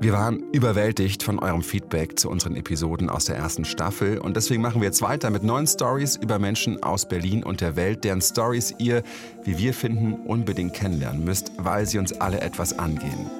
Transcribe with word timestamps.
Wir 0.00 0.14
waren 0.14 0.44
überwältigt 0.52 1.22
von 1.22 1.38
eurem 1.38 1.62
Feedback 1.62 2.18
zu 2.18 2.30
unseren 2.30 2.56
Episoden 2.56 3.10
aus 3.10 3.26
der 3.26 3.36
ersten 3.36 3.66
Staffel 3.66 4.16
und 4.16 4.34
deswegen 4.34 4.62
machen 4.62 4.80
wir 4.80 4.86
jetzt 4.86 5.02
weiter 5.02 5.28
mit 5.28 5.42
neuen 5.42 5.66
Stories 5.66 6.16
über 6.16 6.38
Menschen 6.38 6.82
aus 6.82 7.06
Berlin 7.06 7.44
und 7.44 7.60
der 7.60 7.76
Welt, 7.76 8.02
deren 8.02 8.22
Stories 8.22 8.74
ihr, 8.78 9.02
wie 9.44 9.58
wir 9.58 9.74
finden, 9.74 10.14
unbedingt 10.14 10.72
kennenlernen 10.72 11.22
müsst, 11.22 11.52
weil 11.58 11.84
sie 11.84 11.98
uns 11.98 12.14
alle 12.14 12.40
etwas 12.40 12.78
angehen. 12.78 13.30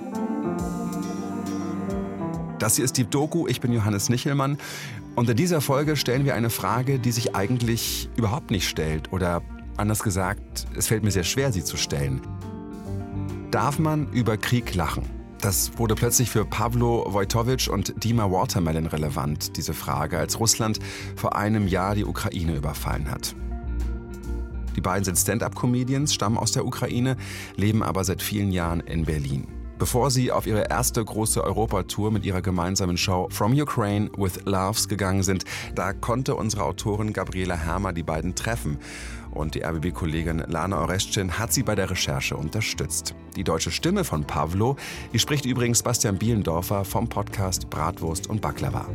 Das 2.59 2.77
hier 2.77 2.85
ist 2.85 2.99
die 2.99 3.09
Doku, 3.09 3.47
ich 3.49 3.63
bin 3.63 3.73
Johannes 3.73 4.11
Nichelmann 4.11 4.59
und 5.17 5.31
in 5.31 5.37
dieser 5.39 5.63
Folge 5.63 5.97
stellen 5.97 6.27
wir 6.27 6.35
eine 6.35 6.51
Frage, 6.51 6.99
die 6.99 7.13
sich 7.13 7.35
eigentlich 7.35 8.11
überhaupt 8.19 8.51
nicht 8.51 8.69
stellt 8.69 9.15
oder 9.15 9.41
anders 9.79 10.03
gesagt, 10.03 10.67
es 10.77 10.89
fällt 10.89 11.05
mir 11.05 11.11
sehr 11.11 11.25
schwer, 11.25 11.53
sie 11.53 11.65
zu 11.65 11.79
stellen. 11.79 12.21
Darf 13.51 13.79
man 13.79 14.13
über 14.13 14.37
Krieg 14.37 14.75
lachen? 14.75 15.20
Das 15.41 15.79
wurde 15.79 15.95
plötzlich 15.95 16.29
für 16.29 16.45
Pavlo 16.45 17.07
Wojtowicz 17.09 17.67
und 17.67 18.05
Dima 18.05 18.31
Watermelon 18.31 18.87
relevant, 18.87 19.57
diese 19.57 19.73
Frage, 19.73 20.19
als 20.19 20.39
Russland 20.39 20.79
vor 21.17 21.35
einem 21.35 21.67
Jahr 21.67 21.95
die 21.95 22.05
Ukraine 22.05 22.55
überfallen 22.55 23.11
hat. 23.11 23.35
Die 24.77 24.83
beiden 24.83 25.05
sind 25.05 25.17
Stand-up-Comedians, 25.17 26.15
stammen 26.15 26.37
aus 26.37 26.53
der 26.53 26.67
Ukraine, 26.67 27.17
leben 27.57 27.83
aber 27.83 28.05
seit 28.05 28.23
vielen 28.23 28.53
Jahren 28.53 28.81
in 28.81 29.07
Berlin. 29.07 29.47
Bevor 29.81 30.11
sie 30.11 30.31
auf 30.31 30.47
ihre 30.47 30.69
erste 30.69 31.03
große 31.03 31.43
Europatour 31.43 32.11
mit 32.11 32.27
ihrer 32.27 32.43
gemeinsamen 32.43 32.99
Show 32.99 33.29
From 33.31 33.59
Ukraine 33.59 34.11
with 34.19 34.45
Loves 34.45 34.89
gegangen 34.89 35.23
sind, 35.23 35.45
da 35.75 35.95
konnte 35.95 36.35
unsere 36.35 36.65
Autorin 36.65 37.15
Gabriela 37.15 37.57
Hermer 37.57 37.95
die 37.95 38.03
beiden 38.03 38.35
treffen. 38.35 38.77
Und 39.31 39.55
die 39.55 39.65
RBB-Kollegin 39.65 40.45
Lana 40.49 40.83
Oreschin 40.83 41.39
hat 41.39 41.55
sie 41.55 41.63
bei 41.63 41.75
der 41.75 41.89
Recherche 41.89 42.37
unterstützt. 42.37 43.15
Die 43.37 43.45
deutsche 43.45 43.71
Stimme 43.71 44.05
von 44.05 44.25
Pavlo, 44.25 44.77
die 45.15 45.19
spricht 45.19 45.47
übrigens 45.47 45.83
Bastian 45.83 46.19
Bielendorfer 46.19 46.85
vom 46.85 47.09
Podcast 47.09 47.71
Bratwurst 47.71 48.29
und 48.29 48.43
Baklava. 48.43 48.87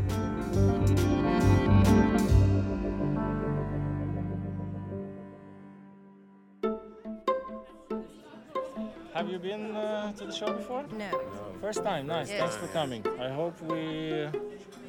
No. 10.97 11.19
First 11.61 11.83
time. 11.83 12.07
Nice. 12.07 12.29
Yes. 12.29 12.39
Thanks 12.39 12.55
for 12.55 12.67
coming. 12.67 13.03
I 13.19 13.29
hope 13.29 13.59
we 13.61 14.29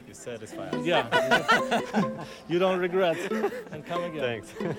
You 0.06 0.14
satisfy 0.14 0.68
us. 0.68 0.84
yeah 0.92 1.06
you 2.48 2.58
don't 2.58 2.78
regret 2.78 3.16
and 3.72 3.84
come 3.84 4.04
again. 4.04 4.20
Thanks. 4.20 4.48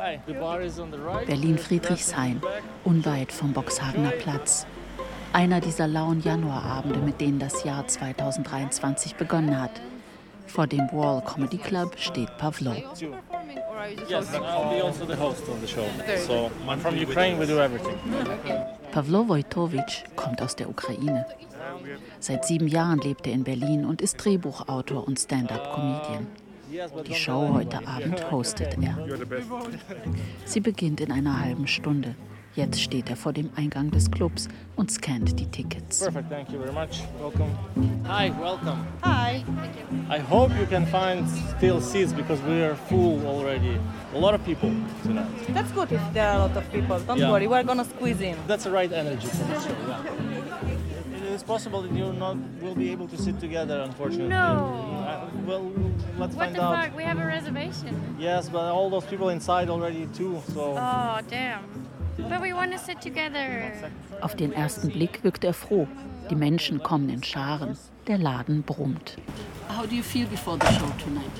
Hi. 0.00 0.20
The 0.26 0.34
bar 0.34 0.62
is 0.62 0.78
on 0.80 0.90
the 0.90 0.98
right. 0.98 1.26
Berlin-Friedrichshain, 1.26 2.40
unweit 2.84 3.32
vom 3.32 3.52
Boxhagener 3.52 4.10
Platz. 4.10 4.66
Einer 5.32 5.60
dieser 5.60 5.86
lauen 5.86 6.20
Januarabende, 6.20 6.98
mit 6.98 7.20
denen 7.20 7.38
das 7.38 7.62
Jahr 7.64 7.86
2023 7.86 9.14
begonnen 9.16 9.60
hat. 9.60 9.80
Vor 10.46 10.66
dem 10.66 10.88
Wall 10.92 11.22
Comedy 11.22 11.58
Club 11.58 11.94
steht 11.98 12.36
Pavlo. 12.38 12.72
Yes, 14.08 14.34
and 14.34 14.44
I'll 14.44 14.70
be 14.70 14.82
also 14.82 15.04
the 15.06 15.16
host 15.16 15.48
of 15.48 15.60
the 15.60 15.66
show. 15.68 15.86
So 16.26 16.50
I'm 16.68 16.80
from 16.80 16.96
Ukraine. 16.96 17.38
We 17.38 17.46
do 17.46 17.60
everything. 17.60 17.98
Pavlo 18.96 19.28
Wojtowicz 19.28 20.04
kommt 20.16 20.40
aus 20.40 20.56
der 20.56 20.70
Ukraine. 20.70 21.26
Seit 22.18 22.46
sieben 22.46 22.66
Jahren 22.66 22.98
lebt 22.98 23.26
er 23.26 23.34
in 23.34 23.44
Berlin 23.44 23.84
und 23.84 24.00
ist 24.00 24.16
Drehbuchautor 24.16 25.06
und 25.06 25.20
Stand-up-Comedian. 25.20 26.26
Die 27.06 27.14
Show 27.14 27.50
heute 27.52 27.86
Abend 27.86 28.30
hostet 28.30 28.78
er. 28.82 28.96
Sie 30.46 30.60
beginnt 30.60 31.02
in 31.02 31.12
einer 31.12 31.38
halben 31.42 31.66
Stunde. 31.66 32.14
Jetzt 32.56 32.80
steht 32.80 33.10
er 33.10 33.16
vor 33.16 33.34
dem 33.34 33.50
Eingang 33.54 33.90
des 33.90 34.10
Clubs 34.10 34.48
und 34.76 34.90
scannt 34.90 35.38
die 35.38 35.44
Tickets. 35.46 36.00
Perfect. 36.02 36.30
Thank 36.30 36.50
you 36.50 36.58
very 36.58 36.72
much. 36.72 37.02
Welcome. 37.20 37.50
Hi. 38.08 38.32
Welcome. 38.40 38.78
Hi. 39.04 39.44
I 40.08 40.18
hope 40.18 40.50
you 40.58 40.64
can 40.66 40.86
find 40.86 41.28
still 41.58 41.82
seats 41.82 42.14
because 42.14 42.40
we 42.48 42.64
are 42.64 42.74
full 42.88 43.20
already. 43.26 43.78
A 44.14 44.18
lot 44.18 44.32
of 44.34 44.42
people 44.46 44.70
tonight. 45.02 45.26
That's 45.52 45.70
good 45.72 45.92
if 45.92 46.00
there 46.14 46.28
are 46.30 46.36
a 46.36 46.46
lot 46.46 46.56
of 46.56 46.64
people. 46.72 46.98
Don't 47.06 47.18
Yeah. 47.18 47.30
worry, 47.30 47.46
we're 47.46 47.62
gonna 47.62 47.84
squeeze 47.84 48.22
in. 48.22 48.36
That's 48.48 48.64
the 48.64 48.70
right 48.70 48.90
energy 48.90 49.26
for 49.28 49.44
the 49.44 49.60
show. 49.60 49.76
Yeah. 49.86 51.26
It 51.28 51.32
is 51.34 51.42
possible 51.42 51.82
that 51.82 51.92
you 51.92 52.10
not 52.14 52.36
will 52.62 52.74
be 52.74 52.90
able 52.90 53.06
to 53.08 53.18
sit 53.18 53.38
together, 53.38 53.82
unfortunately. 53.82 54.28
No. 54.28 55.04
Uh, 55.06 55.26
well, 55.46 55.62
let's 56.18 56.34
What 56.34 56.46
find 56.46 56.54
the 56.56 56.62
out. 56.62 56.84
fuck? 56.86 56.96
We 56.96 57.02
have 57.04 57.18
a 57.18 57.26
reservation. 57.26 58.16
Yes, 58.18 58.48
but 58.48 58.72
all 58.72 58.88
those 58.88 59.04
people 59.04 59.28
inside 59.28 59.68
already 59.68 60.06
too. 60.16 60.40
So 60.54 60.74
Oh, 60.78 61.18
damn. 61.28 61.60
But 62.18 62.40
we 62.42 62.52
want 62.52 62.72
to 62.72 62.78
sit 62.78 63.00
together. 63.00 63.70
Auf 64.20 64.34
den 64.34 64.52
ersten 64.52 64.90
Blick 64.90 65.22
wirkt 65.22 65.44
er 65.44 65.52
froh. 65.52 65.86
Die 66.30 66.34
Menschen 66.34 66.82
kommen 66.82 67.08
in 67.10 67.22
Scharen. 67.22 67.76
Der 68.06 68.18
Laden 68.18 68.62
brummt. 68.62 69.16
How 69.68 69.86
do 69.86 69.94
you 69.94 70.02
feel 70.02 70.26
before 70.26 70.58
the 70.58 70.66
show 70.66 70.90
tonight? 71.04 71.30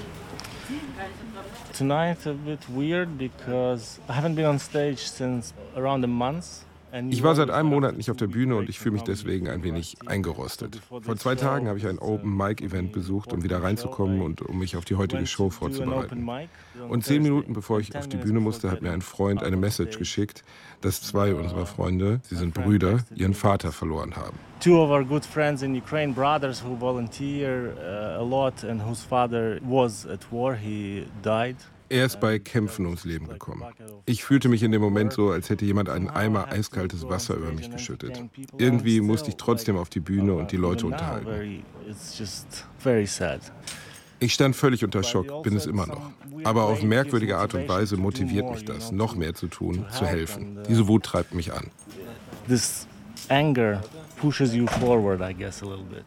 tonight 1.73 2.27
a 2.27 2.33
bit 2.33 2.69
weird 2.69 3.19
because 3.19 4.01
I 4.09 4.15
haven't 4.15 4.35
been 4.35 4.47
on 4.47 4.59
stage 4.59 4.99
since 4.99 5.53
around 5.77 6.05
a 6.05 6.09
month. 6.09 6.66
Ich 7.11 7.23
war 7.23 7.35
seit 7.35 7.51
einem 7.51 7.69
Monat 7.69 7.97
nicht 7.97 8.11
auf 8.11 8.17
der 8.17 8.29
Bühne 8.29 8.57
und 8.57 8.69
ich 8.69 8.79
fühle 8.79 8.95
mich 8.95 9.03
deswegen 9.03 9.49
ein 9.49 9.63
wenig 9.63 9.97
eingerostet. 10.07 10.81
Vor 10.89 11.17
zwei 11.17 11.35
Tagen 11.35 11.69
habe 11.69 11.79
ich 11.79 11.87
ein 11.87 11.97
it's, 11.97 12.03
uh, 12.03 12.15
Open-Mic-Event 12.15 12.93
besucht, 12.93 13.33
um 13.33 13.43
wieder 13.43 13.63
reinzukommen 13.63 14.23
und 14.23 14.43
um 14.43 14.59
mich 14.59 14.77
auf 14.77 14.85
die 14.85 14.95
heutige 14.95 15.27
Show 15.27 15.47
open 15.47 15.53
vorzubereiten. 15.53 16.25
mic 16.25 16.49
Und 16.89 17.05
zehn. 17.05 17.23
Minuten 17.23 17.55
bevor 17.55 17.81
ich 17.81 17.97
auf 17.97 18.09
die 18.09 18.17
Bühne 18.17 18.41
musste, 18.41 18.71
hat 18.71 18.83
mir 18.83 18.93
ein 18.93 19.03
Freund 19.03 19.43
eine 19.43 19.57
Message 19.57 19.99
geschickt, 19.99 20.45
dass 20.81 21.03
zwei 21.03 21.35
unserer 21.35 21.67
Freunde, 21.67 22.21
sie 22.23 22.37
sind 22.37 22.55
Brüder, 22.55 23.01
ihren 23.15 23.35
Vater 23.35 23.73
verloren 23.73 24.17
haben. 24.17 24.39
Two 24.61 24.79
of 24.81 24.91
our 24.91 25.05
good 25.05 25.25
friends 25.25 25.63
in 25.63 25.77
Ukraine, 25.77 26.13
brothers 26.15 26.63
who 26.63 26.77
volunteer 26.79 27.75
uh, 27.77 28.21
a 28.21 28.25
lot 28.25 28.65
and 28.65 28.81
whose 28.83 29.05
father 29.05 29.59
was 29.63 30.07
at 30.07 30.21
war, 30.31 30.55
he 30.55 31.07
died. 31.23 31.57
Er 31.89 32.07
ist 32.07 32.21
bei 32.21 32.39
Kämpfen 32.39 32.85
ums 32.87 33.05
Leben 33.05 33.29
gekommen. 33.29 33.65
Ich 34.07 34.25
fühlte 34.25 34.49
mich 34.49 34.63
in 34.63 34.73
dem 34.73 34.83
Moment 34.83 35.13
so, 35.13 35.31
als 35.31 35.51
hätte 35.51 35.65
jemand 35.65 35.89
einen 35.89 36.09
Eimer 36.09 36.49
eiskaltes 36.51 37.09
Wasser 37.09 37.35
über 37.35 37.53
mich 37.53 37.71
geschüttet. 37.71 38.23
Irgendwie 38.59 39.01
musste 39.01 39.31
ich 39.31 39.37
trotzdem 39.37 39.77
auf 39.77 39.89
die 39.89 40.01
Bühne 40.01 40.35
und 40.35 40.53
die 40.53 40.57
Leute 40.57 40.87
unterhalten. 40.87 41.65
It's 41.89 42.19
just 42.19 42.67
very 42.79 43.07
sad. 43.07 43.41
Ich 44.19 44.33
stand 44.35 44.57
völlig 44.57 44.83
unter 44.83 45.03
Schock, 45.03 45.43
bin 45.43 45.57
es 45.57 45.67
immer 45.67 45.87
noch. 45.87 46.11
Aber 46.45 46.65
auf 46.65 46.83
merkwürdige 46.83 47.37
Art 47.37 47.55
und 47.55 47.69
Weise 47.69 47.97
motiviert 47.97 48.51
mich 48.51 48.65
das, 48.65 48.91
noch 48.91 49.15
mehr 49.15 49.35
zu 49.35 49.47
tun, 49.47 49.87
zu 49.91 50.07
helfen. 50.07 50.59
Diese 50.69 50.89
Wut 50.89 51.05
treibt 51.05 51.35
mich 51.35 51.53
an. 51.53 51.71
This 52.49 52.87
anger 53.29 53.83
pushes 54.17 54.55
you 54.55 54.67
forward, 54.67 55.21
I 55.21 55.35
guess, 55.35 55.63
a 55.63 55.67
little 55.67 55.85
bit. 55.85 56.05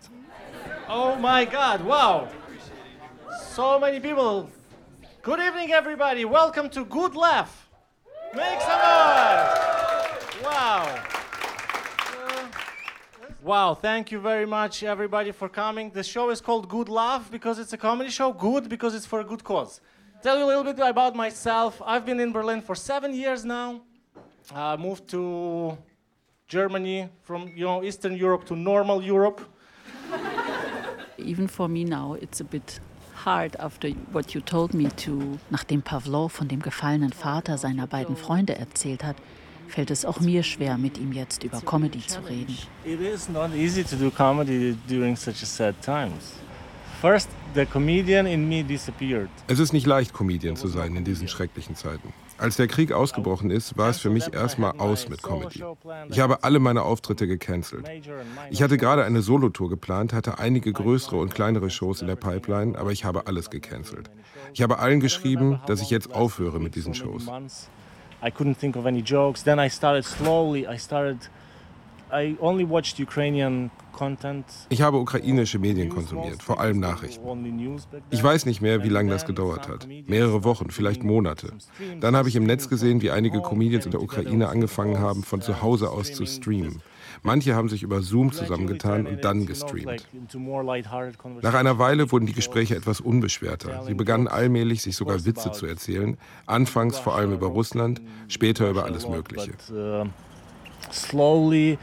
Oh 0.89 1.15
my 1.21 1.45
God! 1.45 1.85
Wow! 1.85 2.27
So 3.55 3.79
many 3.79 3.99
people. 3.99 4.49
Good 5.21 5.41
evening, 5.41 5.73
everybody. 5.73 6.23
Welcome 6.23 6.69
to 6.69 6.85
Good 6.85 7.13
Laugh. 7.13 7.69
Make 8.33 8.61
some 8.61 8.79
noise! 8.79 10.43
Wow! 10.45 11.03
Wow, 13.43 13.73
thank 13.73 14.13
you 14.13 14.19
very 14.21 14.45
much, 14.45 14.81
everybody, 14.81 15.33
for 15.33 15.49
coming. 15.49 15.89
The 15.89 16.03
show 16.03 16.29
is 16.29 16.39
called 16.39 16.69
Good 16.69 16.87
Laugh 16.87 17.29
because 17.29 17.59
it's 17.59 17.73
a 17.73 17.77
comedy 17.77 18.09
show. 18.09 18.31
Good 18.31 18.69
because 18.69 18.95
it's 18.95 19.05
for 19.05 19.19
a 19.19 19.25
good 19.25 19.43
cause. 19.43 19.81
Tell 20.23 20.37
you 20.37 20.45
a 20.45 20.47
little 20.47 20.63
bit 20.63 20.79
about 20.79 21.17
myself. 21.17 21.81
I've 21.85 22.05
been 22.05 22.21
in 22.21 22.31
Berlin 22.31 22.61
for 22.61 22.73
seven 22.73 23.13
years 23.13 23.43
now. 23.43 23.81
I 24.55 24.77
moved 24.77 25.09
to 25.09 25.77
Germany 26.47 27.09
from 27.23 27.51
you 27.57 27.65
know 27.65 27.83
Eastern 27.83 28.15
Europe 28.15 28.45
to 28.45 28.55
normal 28.55 29.03
Europe. 29.03 29.41
Even 31.17 31.47
for 31.47 31.67
me 31.67 31.83
now, 31.83 32.13
it's 32.13 32.39
a 32.39 32.45
bit 32.45 32.79
hard 33.25 33.59
after 33.59 33.89
what 34.11 34.33
you 34.33 34.41
told 34.41 34.73
me 34.73 34.89
to. 35.05 35.37
Nachdem 35.49 35.81
Pavlov 35.81 36.33
von 36.33 36.47
dem 36.47 36.61
gefallenen 36.61 37.11
Vater 37.11 37.57
seiner 37.57 37.87
beiden 37.87 38.15
Freunde 38.15 38.55
erzählt 38.55 39.03
hat, 39.03 39.15
fällt 39.67 39.91
es 39.91 40.05
auch 40.05 40.19
mir 40.19 40.43
schwer, 40.43 40.77
mit 40.77 40.97
ihm 40.97 41.11
jetzt 41.11 41.43
über 41.43 41.61
Comedy 41.61 42.05
zu 42.05 42.21
reden. 42.21 42.57
It 42.83 42.99
is 43.01 43.29
not 43.29 43.53
easy 43.53 43.83
to 43.83 43.95
do 43.95 44.09
comedy 44.09 44.75
during 44.87 45.15
such 45.15 45.43
a 45.43 45.45
sad 45.45 45.75
times. 45.81 46.33
First, 47.01 47.29
the 47.53 47.65
comedian 47.65 48.25
in 48.25 48.49
me 48.49 48.63
disappeared. 48.63 49.29
Es 49.47 49.59
ist 49.59 49.71
nicht 49.71 49.87
leicht, 49.87 50.13
Comedian 50.13 50.55
zu 50.55 50.67
sein 50.67 50.95
in 50.95 51.05
diesen 51.05 51.27
schrecklichen 51.27 51.75
Zeiten. 51.75 52.13
Als 52.39 52.55
der 52.55 52.67
Krieg 52.67 52.91
ausgebrochen 52.91 53.51
ist, 53.51 53.77
war 53.77 53.89
es 53.89 53.99
für 53.99 54.09
mich 54.09 54.33
erstmal 54.33 54.71
aus 54.79 55.09
mit 55.09 55.21
Comedy. 55.21 55.63
Ich 56.09 56.19
habe 56.19 56.43
alle 56.43 56.59
meine 56.59 56.83
Auftritte 56.83 57.27
gecancelt. 57.27 57.85
Ich 58.49 58.61
hatte 58.61 58.77
gerade 58.77 59.03
eine 59.03 59.21
Solotour 59.21 59.69
geplant, 59.69 60.13
hatte 60.13 60.39
einige 60.39 60.71
größere 60.71 61.17
und 61.17 61.33
kleinere 61.33 61.69
Shows 61.69 62.01
in 62.01 62.07
der 62.07 62.15
Pipeline, 62.15 62.77
aber 62.77 62.91
ich 62.91 63.03
habe 63.03 63.27
alles 63.27 63.49
gecancelt. 63.49 64.09
Ich 64.53 64.61
habe 64.61 64.79
allen 64.79 64.99
geschrieben, 64.99 65.59
dass 65.67 65.81
ich 65.81 65.89
jetzt 65.89 66.13
aufhöre 66.13 66.59
mit 66.59 66.75
diesen 66.75 66.93
Shows. 66.93 67.27
I 68.21 68.29
couldn't 68.29 68.57
think 68.57 68.75
of 68.75 68.85
any 68.85 68.99
jokes. 68.99 69.43
Then 69.43 69.59
I 69.59 69.69
started 69.69 70.03
slowly. 70.05 70.67
I 70.67 70.77
started. 70.77 71.29
Ich 74.69 74.81
habe 74.81 74.97
ukrainische 74.97 75.59
Medien 75.59 75.89
konsumiert, 75.89 76.41
vor 76.41 76.59
allem 76.59 76.79
Nachrichten. 76.79 77.85
Ich 78.09 78.23
weiß 78.23 78.45
nicht 78.45 78.61
mehr, 78.61 78.83
wie 78.83 78.89
lange 78.89 79.11
das 79.11 79.25
gedauert 79.25 79.67
hat. 79.67 79.87
Mehrere 80.07 80.43
Wochen, 80.43 80.69
vielleicht 80.71 81.03
Monate. 81.03 81.53
Dann 81.99 82.15
habe 82.15 82.29
ich 82.29 82.35
im 82.35 82.45
Netz 82.45 82.69
gesehen, 82.69 83.01
wie 83.01 83.11
einige 83.11 83.41
Comedians 83.41 83.85
in 83.85 83.91
der 83.91 84.01
Ukraine 84.01 84.47
angefangen 84.49 84.99
haben, 84.99 85.23
von 85.23 85.41
zu 85.41 85.61
Hause 85.61 85.91
aus 85.91 86.13
zu 86.13 86.25
streamen. 86.25 86.81
Manche 87.23 87.55
haben 87.55 87.67
sich 87.67 87.83
über 87.83 88.01
Zoom 88.01 88.31
zusammengetan 88.31 89.05
und 89.05 89.25
dann 89.25 89.45
gestreamt. 89.45 90.07
Nach 91.41 91.53
einer 91.53 91.77
Weile 91.79 92.11
wurden 92.11 92.25
die 92.25 92.33
Gespräche 92.33 92.75
etwas 92.75 93.01
unbeschwerter. 93.01 93.83
Sie 93.85 93.93
begannen 93.93 94.27
allmählich, 94.27 94.81
sich 94.81 94.95
sogar 94.95 95.25
Witze 95.25 95.51
zu 95.51 95.65
erzählen. 95.65 96.17
Anfangs 96.45 96.97
vor 96.97 97.15
allem 97.15 97.33
über 97.33 97.47
Russland, 97.47 98.01
später 98.29 98.69
über 98.69 98.85
alles 98.85 99.07
Mögliche. 99.09 99.51
uh, 99.71 100.05
Slowly 100.91 101.77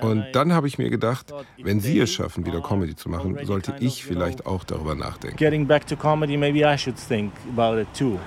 und 0.00 0.24
dann 0.32 0.52
habe 0.52 0.66
ich 0.68 0.78
mir 0.78 0.90
gedacht, 0.90 1.32
wenn 1.58 1.80
Sie 1.80 1.98
es 2.00 2.12
schaffen, 2.12 2.44
wieder 2.46 2.60
Comedy 2.60 2.96
zu 2.96 3.08
machen, 3.08 3.38
sollte 3.44 3.74
ich 3.80 4.04
vielleicht 4.04 4.46
auch 4.46 4.64
darüber 4.64 4.94
nachdenken. 4.94 5.36
Getting 5.36 5.66
back 5.66 5.86
to 5.86 5.96
comedy, 5.96 6.36
maybe 6.36 6.60
I 6.60 6.76
should 6.76 6.96
think 6.96 7.32
about 7.56 7.80
it 7.80 7.88
too. 7.94 8.18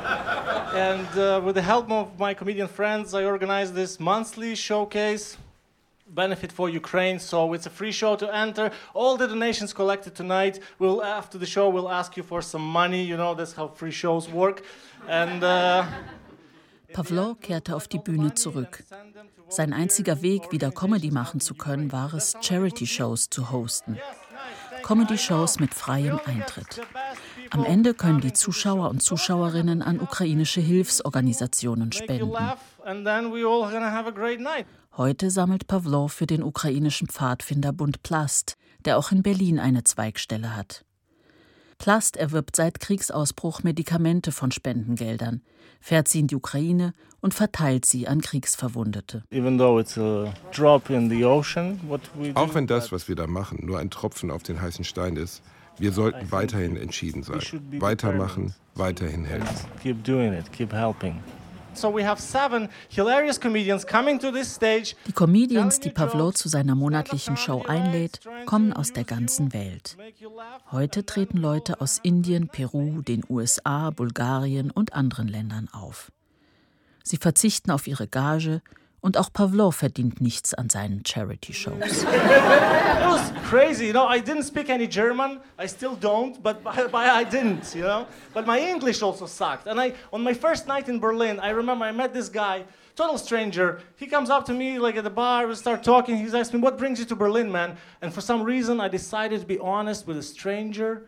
And 0.74 1.08
uh, 1.16 1.42
with 1.44 1.56
the 1.56 1.62
help 1.62 1.90
of 1.92 2.08
my 2.20 2.34
comedian 2.34 2.68
friends, 2.68 3.14
I 3.14 3.26
organized 3.26 3.74
this 3.76 4.00
monthly 4.00 4.56
showcase. 4.56 5.38
Benefit 6.10 6.54
for 6.54 6.70
Ukraine, 6.70 7.20
so 7.20 7.54
it's 7.54 7.66
a 7.66 7.70
free 7.70 7.92
show 7.92 8.16
to 8.16 8.34
enter. 8.34 8.72
All 8.94 9.18
the 9.18 9.28
donations 9.28 9.74
collected 9.74 10.16
tonight, 10.16 10.62
will 10.80 11.04
after 11.04 11.38
the 11.38 11.46
show, 11.46 11.68
we'll 11.70 11.90
ask 11.90 12.16
you 12.16 12.24
for 12.24 12.42
some 12.42 12.64
money. 12.64 13.04
You 13.04 13.18
know 13.18 13.36
that's 13.36 13.54
how 13.54 13.68
free 13.68 13.92
shows 13.92 14.30
work. 14.30 14.64
And 15.10 15.44
uh, 15.44 15.84
Pavlo 16.94 17.36
kehrte 17.36 17.76
auf 17.76 17.88
die 17.88 18.00
Bühne 18.00 18.34
zurück. 18.34 18.84
Sein 19.50 19.74
einziger 19.74 20.22
Weg, 20.22 20.52
wieder 20.52 20.72
Comedy 20.72 21.12
machen 21.12 21.40
zu 21.40 21.56
können, 21.56 21.92
war 21.92 22.14
es, 22.14 22.36
Charity-Shows 22.42 23.30
zu 23.30 23.52
hosten. 23.52 23.98
Comedy-Shows 24.84 25.60
mit 25.60 25.74
freiem 25.74 26.20
Eintritt. 26.26 26.82
Am 27.52 27.64
Ende 27.64 27.94
können 27.94 28.22
die 28.22 28.34
Zuschauer 28.34 28.90
und 28.90 29.02
Zuschauerinnen 29.02 29.82
an 29.82 30.00
ukrainische 30.00 30.62
Hilfsorganisationen 30.62 31.92
spenden. 31.92 32.34
Heute 34.96 35.30
sammelt 35.30 35.68
Pavlo 35.68 36.08
für 36.08 36.26
den 36.26 36.44
ukrainischen 36.44 37.08
Pfadfinderbund 37.08 38.04
Plast, 38.04 38.58
der 38.86 38.98
auch 38.98 39.12
in 39.12 39.24
Berlin 39.24 39.60
eine 39.60 39.84
Zweigstelle 39.84 40.56
hat. 40.56 40.84
Plast 41.78 42.18
erwirbt 42.18 42.56
seit 42.56 42.80
Kriegsausbruch 42.80 43.64
Medikamente 43.64 44.32
von 44.32 44.52
Spendengeldern, 44.52 45.42
fährt 45.80 46.08
sie 46.08 46.20
in 46.20 46.28
die 46.28 46.36
Ukraine 46.36 46.94
und 47.22 47.34
verteilt 47.34 47.86
sie 47.86 48.08
an 48.08 48.22
Kriegsverwundete. 48.22 49.24
Auch 52.34 52.56
wenn 52.56 52.68
das, 52.68 52.92
was 52.92 53.08
wir 53.08 53.16
da 53.16 53.28
machen, 53.28 53.66
nur 53.66 53.80
ein 53.80 53.90
Tropfen 53.90 54.32
auf 54.32 54.44
den 54.44 54.62
heißen 54.62 54.86
Stein 54.86 55.16
ist, 55.16 55.42
wir 55.80 55.92
sollten 55.92 56.32
weiterhin 56.32 56.76
entschieden 56.76 57.24
sein. 57.24 57.40
Weitermachen, 57.80 58.56
weiterhin 58.74 59.26
helfen. 59.26 59.68
Die 65.08 65.12
Comedians, 65.12 65.80
die 65.80 65.90
Pavlo 65.90 66.32
zu 66.32 66.50
seiner 66.50 66.76
monatlichen 66.76 67.38
Show 67.38 67.64
einlädt, 67.68 68.20
kommen 68.46 68.74
aus 68.74 68.94
der 68.94 69.04
ganzen 69.04 69.54
Welt. 69.54 69.98
Heute 70.72 71.06
treten 71.06 71.38
Leute 71.38 71.82
aus 71.82 72.00
Indien, 72.02 72.50
Peru, 72.50 73.02
den 73.02 73.24
USA, 73.30 73.92
Bulgarien 73.92 74.72
und 74.72 74.94
anderen 74.94 75.28
Ländern 75.28 75.70
auf. 75.72 76.12
Sie 77.04 77.18
verzichten 77.18 77.72
auf 77.72 77.88
ihre 77.88 78.08
Gage, 78.08 78.62
und 79.02 79.18
auch 79.18 79.32
Pavlo 79.32 79.72
verdient 79.72 80.22
nichts 80.22 80.54
an 80.54 80.70
seinen 80.70 81.04
Charity-Shows. 81.06 82.04
It 82.04 83.06
was 83.06 83.32
crazy, 83.50 83.88
you 83.88 83.94
know. 83.94 84.08
I 84.08 84.20
didn't 84.20 84.44
speak 84.44 84.70
any 84.70 84.88
German. 84.88 85.40
I 85.58 85.68
still 85.68 85.96
don't, 85.96 86.42
but, 86.42 86.64
but 86.64 86.96
I 86.96 87.24
didn't, 87.24 87.74
you 87.76 87.84
know. 87.84 88.08
But 88.34 88.46
my 88.46 88.60
English 88.60 89.02
also 89.02 89.28
sucked. 89.28 89.68
And 89.68 89.80
I, 89.80 89.94
on 90.12 90.24
my 90.24 90.34
first 90.34 90.68
night 90.68 90.90
in 90.90 91.00
Berlin, 91.00 91.40
I 91.40 91.52
remember 91.52 91.86
I 91.86 91.92
met 91.92 92.14
this 92.14 92.28
guy, 92.30 92.64
total 92.96 93.18
stranger. 93.18 93.80
He 93.96 94.08
comes 94.08 94.30
up 94.30 94.46
to 94.48 94.54
me 94.54 94.80
like 94.80 94.98
at 94.98 95.04
the 95.04 95.10
bar, 95.10 95.48
we 95.48 95.56
start 95.56 95.84
talking. 95.84 96.18
He's 96.18 96.34
asking 96.34 96.60
me, 96.60 96.64
"What 96.64 96.78
brings 96.78 97.00
you 97.00 97.06
to 97.06 97.16
Berlin, 97.16 97.52
man?" 97.52 97.78
And 98.02 98.12
for 98.14 98.22
some 98.22 98.44
reason, 98.44 98.82
I 98.82 98.88
decided 98.90 99.40
to 99.42 99.46
be 99.46 99.60
honest 99.60 100.08
with 100.08 100.18
a 100.18 100.24
stranger. 100.24 101.08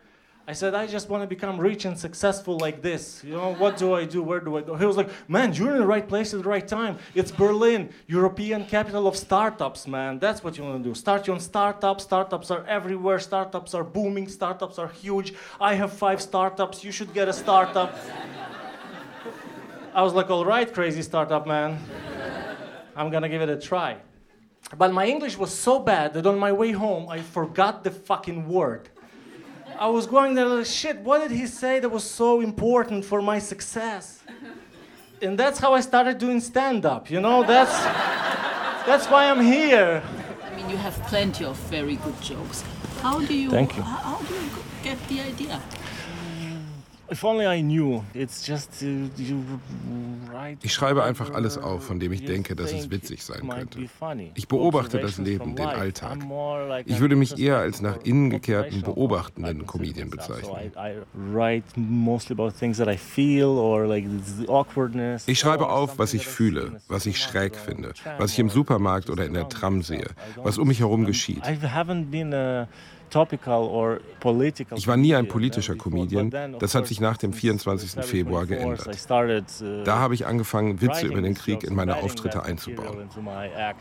I 0.50 0.52
said, 0.52 0.74
I 0.74 0.88
just 0.88 1.08
want 1.08 1.22
to 1.22 1.28
become 1.28 1.60
rich 1.60 1.84
and 1.84 1.96
successful 1.96 2.58
like 2.58 2.82
this. 2.82 3.22
You 3.22 3.34
know, 3.34 3.54
what 3.54 3.76
do 3.76 3.94
I 3.94 4.04
do? 4.04 4.20
Where 4.20 4.40
do 4.40 4.56
I 4.56 4.62
go? 4.62 4.74
He 4.74 4.84
was 4.84 4.96
like, 4.96 5.08
man, 5.28 5.54
you're 5.54 5.70
in 5.70 5.78
the 5.78 5.86
right 5.86 6.08
place 6.08 6.34
at 6.34 6.42
the 6.42 6.48
right 6.48 6.66
time. 6.66 6.98
It's 7.14 7.30
Berlin, 7.30 7.90
European 8.08 8.64
capital 8.66 9.06
of 9.06 9.14
startups, 9.14 9.86
man. 9.86 10.18
That's 10.18 10.42
what 10.42 10.58
you 10.58 10.64
want 10.64 10.82
to 10.82 10.88
do. 10.88 10.92
Start 10.92 11.28
your 11.28 11.34
own 11.34 11.40
startup. 11.40 12.00
Startups 12.00 12.50
are 12.50 12.66
everywhere. 12.66 13.20
Startups 13.20 13.74
are 13.74 13.84
booming. 13.84 14.26
Startups 14.26 14.76
are 14.80 14.88
huge. 14.88 15.34
I 15.60 15.74
have 15.74 15.92
five 15.92 16.20
startups. 16.20 16.82
You 16.82 16.90
should 16.90 17.14
get 17.14 17.28
a 17.28 17.32
startup. 17.32 17.96
I 19.94 20.02
was 20.02 20.14
like, 20.14 20.30
all 20.30 20.44
right, 20.44 20.68
crazy 20.74 21.02
startup 21.02 21.46
man. 21.46 21.78
I'm 22.96 23.08
going 23.10 23.22
to 23.22 23.28
give 23.28 23.40
it 23.40 23.50
a 23.50 23.56
try. 23.56 23.98
But 24.76 24.92
my 24.92 25.06
English 25.06 25.38
was 25.38 25.56
so 25.56 25.78
bad 25.78 26.12
that 26.14 26.26
on 26.26 26.40
my 26.40 26.50
way 26.50 26.72
home, 26.72 27.08
I 27.08 27.20
forgot 27.20 27.84
the 27.84 27.92
fucking 27.92 28.48
word. 28.48 28.88
I 29.80 29.88
was 29.88 30.06
going 30.06 30.34
there 30.34 30.44
like, 30.44 30.66
shit, 30.66 30.98
what 30.98 31.22
did 31.26 31.30
he 31.30 31.46
say 31.46 31.80
that 31.80 31.88
was 31.88 32.04
so 32.04 32.42
important 32.42 33.02
for 33.02 33.22
my 33.22 33.38
success? 33.38 34.22
And 35.22 35.38
that's 35.38 35.58
how 35.58 35.74
I 35.74 35.82
started 35.82 36.16
doing 36.16 36.40
stand 36.40 36.86
up, 36.86 37.10
you 37.10 37.20
know? 37.20 37.44
That's, 37.44 37.76
that's 38.86 39.06
why 39.06 39.28
I'm 39.28 39.42
here. 39.42 40.02
I 40.42 40.56
mean, 40.56 40.70
you 40.70 40.78
have 40.78 40.94
plenty 41.08 41.44
of 41.44 41.58
very 41.68 41.96
good 41.96 42.18
jokes. 42.22 42.64
How 43.02 43.20
do 43.20 43.34
you, 43.34 43.50
Thank 43.50 43.76
you. 43.76 43.82
How, 43.82 44.16
how 44.16 44.22
do 44.26 44.34
you 44.34 44.50
get 44.82 44.96
the 45.08 45.20
idea? 45.20 45.60
Ich 50.62 50.72
schreibe 50.72 51.02
einfach 51.02 51.30
alles 51.32 51.58
auf, 51.58 51.84
von 51.84 51.98
dem 52.00 52.12
ich 52.12 52.24
denke, 52.24 52.54
dass 52.54 52.72
es 52.72 52.90
witzig 52.90 53.24
sein 53.24 53.48
könnte. 53.48 53.80
Ich 54.34 54.48
beobachte 54.48 54.98
das 54.98 55.18
Leben, 55.18 55.56
den 55.56 55.66
Alltag. 55.66 56.18
Ich 56.86 57.00
würde 57.00 57.16
mich 57.16 57.38
eher 57.38 57.58
als 57.58 57.80
nach 57.80 57.98
innen 58.04 58.30
gekehrten, 58.30 58.82
beobachtenden 58.82 59.66
Comedian 59.66 60.10
bezeichnen. 60.10 60.72
Ich 65.26 65.38
schreibe 65.38 65.68
auf, 65.68 65.98
was 65.98 66.14
ich 66.14 66.26
fühle, 66.26 66.80
was 66.88 67.06
ich 67.06 67.18
schräg 67.20 67.56
finde, 67.56 67.92
was 68.18 68.32
ich 68.32 68.38
im 68.38 68.50
Supermarkt 68.50 69.10
oder 69.10 69.26
in 69.26 69.34
der 69.34 69.48
Tram 69.48 69.82
sehe, 69.82 70.06
was 70.36 70.58
um 70.58 70.68
mich 70.68 70.80
herum 70.80 71.04
geschieht. 71.06 71.42
Ich 74.76 74.86
war 74.86 74.96
nie 74.96 75.14
ein 75.14 75.28
politischer 75.28 75.76
Comedian. 75.76 76.30
Das 76.58 76.74
hat 76.74 76.86
sich 76.86 77.00
nach 77.00 77.16
dem 77.16 77.32
24. 77.32 78.04
Februar 78.04 78.46
geändert. 78.46 78.88
Da 79.84 79.98
habe 79.98 80.14
ich 80.14 80.26
angefangen, 80.26 80.80
Witze 80.80 81.06
über 81.06 81.20
den 81.20 81.34
Krieg 81.34 81.64
in 81.64 81.74
meine 81.74 81.96
Auftritte 81.96 82.42
einzubauen. 82.42 83.08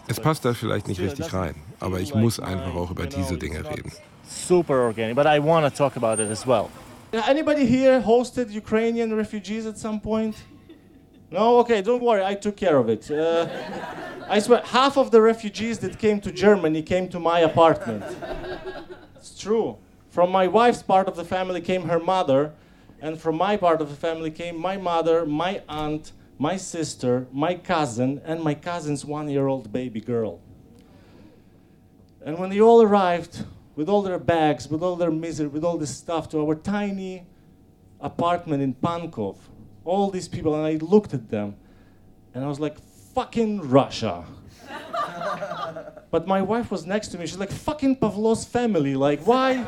Es 0.08 0.20
passt 0.20 0.46
da 0.46 0.54
vielleicht 0.54 0.88
nicht 0.88 1.00
richtig 1.00 1.34
rein, 1.34 1.56
aber 1.80 2.00
ich 2.00 2.14
muss 2.14 2.40
einfach 2.40 2.76
auch 2.76 2.92
über 2.92 3.06
diese 3.06 3.38
Dinge 3.38 3.60
reden. 3.70 3.92
Super 4.28 4.76
organic, 4.76 5.16
but 5.16 5.26
I 5.26 5.40
want 5.44 5.66
to 5.66 5.72
talk 5.76 5.98
about 5.98 6.22
it 6.22 6.30
as 6.30 6.46
well. 6.46 6.68
Anybody 7.12 7.66
here 7.66 8.00
hosted 8.06 8.52
Ukrainian 8.52 9.12
refugees 9.12 9.66
at 9.66 9.80
some 9.80 10.00
point? 10.00 10.36
No? 11.32 11.58
Okay, 11.60 11.82
don't 11.82 12.02
worry, 12.02 12.24
I 12.24 12.36
took 12.36 12.56
care 12.56 12.78
of 12.78 12.90
it. 12.90 13.10
Uh, 13.10 13.48
I 14.30 14.40
swear, 14.40 14.62
half 14.64 14.98
of 14.98 15.10
the 15.10 15.20
refugees 15.20 15.80
that 15.80 15.98
came 15.98 16.22
to 16.22 16.32
Germany 16.32 16.84
came 16.84 17.08
to 17.10 17.20
my 17.20 17.40
apartment. 17.40 18.04
It's 19.30 19.40
true. 19.40 19.78
From 20.10 20.32
my 20.32 20.48
wife's 20.48 20.82
part 20.82 21.08
of 21.08 21.16
the 21.16 21.24
family 21.24 21.62
came 21.62 21.84
her 21.84 22.00
mother, 22.00 22.54
and 23.00 23.20
from 23.20 23.38
my 23.38 23.58
part 23.58 23.80
of 23.80 23.90
the 23.90 23.96
family 23.96 24.32
came 24.32 24.60
my 24.60 24.76
mother, 24.76 25.24
my 25.24 25.62
aunt, 25.70 26.14
my 26.40 26.58
sister, 26.58 27.28
my 27.32 27.54
cousin, 27.54 28.22
and 28.26 28.42
my 28.42 28.56
cousin's 28.56 29.06
one 29.06 29.30
year 29.30 29.46
old 29.46 29.72
baby 29.72 30.02
girl. 30.02 30.42
And 32.26 32.40
when 32.40 32.50
they 32.50 32.60
all 32.60 32.82
arrived, 32.82 33.46
with 33.76 33.88
all 33.88 34.02
their 34.02 34.18
bags, 34.18 34.68
with 34.68 34.82
all 34.82 34.96
their 34.96 35.12
misery, 35.12 35.48
with 35.48 35.64
all 35.64 35.78
this 35.78 35.96
stuff, 35.96 36.28
to 36.30 36.40
our 36.40 36.56
tiny 36.56 37.28
apartment 38.02 38.64
in 38.64 38.74
Pankov, 38.74 39.38
all 39.86 40.10
these 40.10 40.28
people, 40.28 40.56
and 40.56 40.66
I 40.66 40.84
looked 40.84 41.14
at 41.14 41.30
them, 41.30 41.56
and 42.34 42.44
I 42.44 42.48
was 42.48 42.60
like, 42.60 42.78
fucking 43.14 43.70
Russia. 43.70 44.26
but 46.12 46.28
my 46.28 46.42
wife 46.42 46.72
was 46.72 46.86
next 46.86 47.10
to 47.10 47.18
me. 47.18 47.28
She's 47.28 47.38
like, 47.38 47.52
fucking 47.52 47.98
Pavlov's 47.98 48.46
family. 48.46 48.96
Like, 48.96 49.26
why 49.26 49.66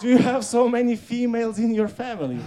do 0.00 0.08
you 0.08 0.18
have 0.18 0.44
so 0.44 0.68
many 0.68 0.96
females 0.96 1.58
in 1.58 1.74
your 1.74 1.88
family? 1.88 2.40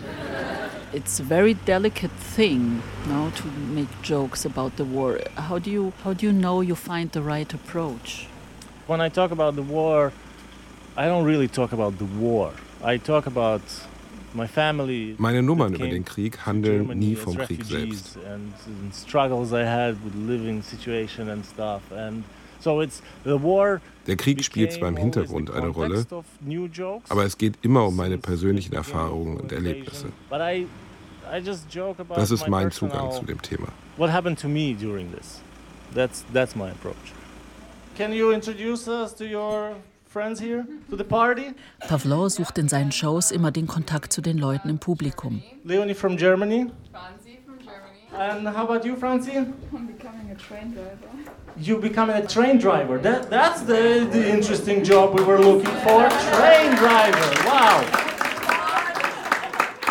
It's 0.94 1.20
a 1.20 1.24
very 1.24 1.54
delicate 1.54 2.12
thing 2.12 2.82
now 3.08 3.32
to 3.32 3.48
make 3.48 3.90
jokes 4.02 4.46
about 4.46 4.78
the 4.78 4.86
war. 4.86 5.20
How 5.36 5.58
do 5.60 5.72
you 5.72 5.94
how 6.04 6.14
do 6.14 6.26
you 6.26 6.32
know 6.32 6.62
you 6.62 6.76
find 6.76 7.12
the 7.12 7.22
right 7.22 7.52
approach? 7.54 8.28
When 8.86 9.02
I 9.02 9.10
talk 9.10 9.32
about 9.32 9.56
the 9.56 9.64
war, 9.64 10.14
I 10.96 11.06
don't 11.08 11.26
really 11.26 11.48
talk 11.48 11.72
about 11.74 11.98
the 11.98 12.06
war. 12.06 12.54
I 12.84 12.98
talk 12.98 13.26
about 13.26 13.62
my 13.62 13.70
family. 13.70 13.93
Meine 14.34 15.44
Nummern 15.44 15.74
über 15.76 15.88
den 15.88 16.06
Krieg 16.06 16.46
handeln 16.46 16.88
nie 16.98 17.16
vom 17.16 17.38
Krieg 17.38 17.64
selbst. 17.66 18.18
And, 18.18 18.54
and 18.82 18.96
struggles 18.96 19.52
I 19.52 19.66
had 19.66 19.96
with 20.04 20.14
living 20.16 20.62
situation 20.64 21.30
and 21.30 21.46
stuff 21.46 21.82
and 21.92 22.24
so 22.60 22.82
it's 22.82 23.02
the 23.24 23.42
war 23.42 23.82
Der 24.08 24.16
Krieg 24.16 24.44
spielt 24.44 24.74
zwar 24.74 24.90
im 24.90 24.98
Hintergrund 24.98 25.52
eine 25.52 25.68
Rolle, 25.68 26.06
aber 27.10 27.24
es 27.26 27.38
geht 27.38 27.56
immer 27.62 27.86
um 27.88 27.96
meine 27.96 28.18
persönlichen 28.18 28.74
Erfahrungen 28.74 29.38
und 29.38 29.52
Erlebnisse. 29.52 30.08
Das 32.16 32.32
ist 32.32 32.48
mein 32.48 32.72
Zugang 32.72 33.12
zu 33.12 33.24
dem 33.26 33.42
Thema. 33.42 33.68
What 33.98 34.12
happened 34.12 34.40
to 34.42 34.48
me 34.48 34.74
during 34.74 35.12
this? 35.14 35.42
That's 35.94 36.26
that's 36.34 36.56
my 36.56 36.70
approach. 36.70 37.14
Can 37.96 38.12
you 38.12 38.32
introduce 38.32 38.88
us 38.88 39.14
to 39.16 39.24
your 39.24 39.76
friends 40.14 40.40
here, 40.40 40.64
to 40.92 40.96
the 40.96 41.04
party? 41.04 41.56
Pavlov 41.80 42.30
sucht 42.30 42.60
in 42.60 42.70
seinen 42.70 42.92
Shows 42.92 43.32
immer 43.32 43.50
den 43.52 43.66
Kontakt 43.66 44.14
zu 44.14 44.22
den 44.22 44.38
Leuten 44.38 44.70
im 44.70 44.78
Publikum. 44.78 45.42
Leonie 45.64 45.96
from 45.96 46.18
Germany. 46.18 46.68
And 48.16 48.48
how 48.48 48.64
about 48.70 48.86
you, 48.86 48.96
Francie? 48.96 49.38
I'm 49.74 49.88
becoming 49.88 50.30
a 50.32 50.36
train 50.36 50.72
driver. 50.72 51.00
You 51.58 51.80
becoming 51.80 52.16
a 52.16 52.28
train 52.28 52.60
driver. 52.60 53.00
That, 53.00 53.32
that's 53.32 53.62
the, 53.62 54.08
the 54.12 54.30
interesting 54.30 54.84
job 54.84 55.18
we 55.18 55.26
were 55.26 55.40
looking 55.40 55.76
for. 55.82 56.08
Train 56.38 56.76
driver. 56.76 57.48
Wow. 57.48 57.82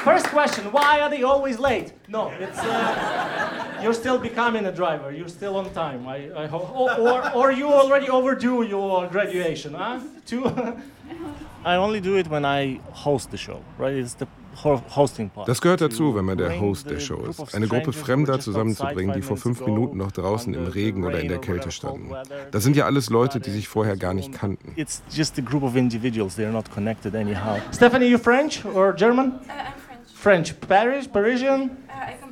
First 0.04 0.26
question, 0.26 0.70
why 0.70 1.00
are 1.00 1.10
they 1.10 1.24
always 1.24 1.58
late? 1.58 1.92
No, 2.08 2.30
it's 2.38 2.58
uh, 2.58 3.61
you're 3.82 3.94
still 3.94 4.18
becoming 4.18 4.66
a 4.66 4.72
driver. 4.72 5.10
You're 5.12 5.28
still 5.28 5.56
on 5.56 5.70
time. 5.72 6.06
I, 6.08 6.44
I 6.44 6.46
hope. 6.46 6.70
Or, 6.74 6.90
or, 6.98 7.34
or 7.34 7.52
you 7.52 7.68
already 7.72 8.08
overdue 8.08 8.62
your 8.62 9.06
graduation, 9.08 9.74
huh? 9.74 10.00
Two. 10.26 10.44
I 11.64 11.76
only 11.76 12.00
do 12.00 12.16
it 12.16 12.28
when 12.28 12.44
I 12.44 12.80
host 12.92 13.30
the 13.30 13.36
show, 13.36 13.60
right? 13.78 13.94
It's 13.94 14.14
the 14.14 14.26
ho- 14.56 14.82
hosting 14.88 15.30
part. 15.30 15.46
Das 15.48 15.60
gehört 15.60 15.80
dazu, 15.80 16.14
wenn 16.14 16.24
man 16.24 16.36
der 16.36 16.60
Host 16.60 16.90
der 16.90 16.98
Show 16.98 17.24
ist. 17.24 17.54
Eine 17.54 17.68
Gruppe 17.68 17.92
Fremder 17.92 18.40
zusammenzubringen, 18.40 19.14
die 19.14 19.22
vor 19.22 19.36
fünf 19.36 19.64
Minuten 19.64 19.96
noch 19.98 20.10
draußen 20.10 20.52
im 20.54 20.66
Regen 20.66 21.04
oder 21.04 21.20
in 21.20 21.28
der 21.28 21.38
Kälte 21.38 21.70
standen. 21.70 22.10
Das 22.50 22.64
sind 22.64 22.76
ja 22.76 22.86
alles 22.86 23.10
Leute, 23.10 23.38
die 23.38 23.50
sich 23.50 23.68
vorher 23.68 23.96
gar 23.96 24.12
nicht 24.14 24.32
kannten. 24.32 24.72
It's 24.76 25.02
just 25.10 25.38
a 25.38 25.42
group 25.42 25.62
of 25.62 25.76
individuals. 25.76 26.36
They're 26.36 26.50
not 26.50 26.70
connected 26.70 27.14
anyhow. 27.14 27.58
Stephanie, 27.72 28.06
you 28.08 28.18
French 28.18 28.64
or 28.64 28.92
German? 28.92 29.32
Uh, 29.32 29.52
I'm 29.52 29.72
French. 30.14 30.52
French. 30.52 30.60
Paris, 30.68 31.06
Parisian. 31.06 31.70
Uh, 31.88 32.31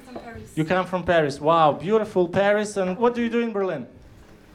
You 0.56 0.64
come 0.64 0.86
from 0.86 1.04
Paris. 1.04 1.40
Wow, 1.40 1.72
beautiful 1.72 2.28
Paris. 2.28 2.76
And 2.76 2.98
what 2.98 3.14
do 3.14 3.22
you 3.22 3.30
do 3.30 3.40
in 3.40 3.52
Berlin? 3.52 3.86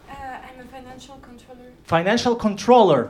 Uh, 0.09 0.13
I'm 0.13 0.59
a 0.59 0.67
financial 0.67 1.17
controller. 1.21 1.71
Financial 1.83 2.35
controller. 2.35 3.09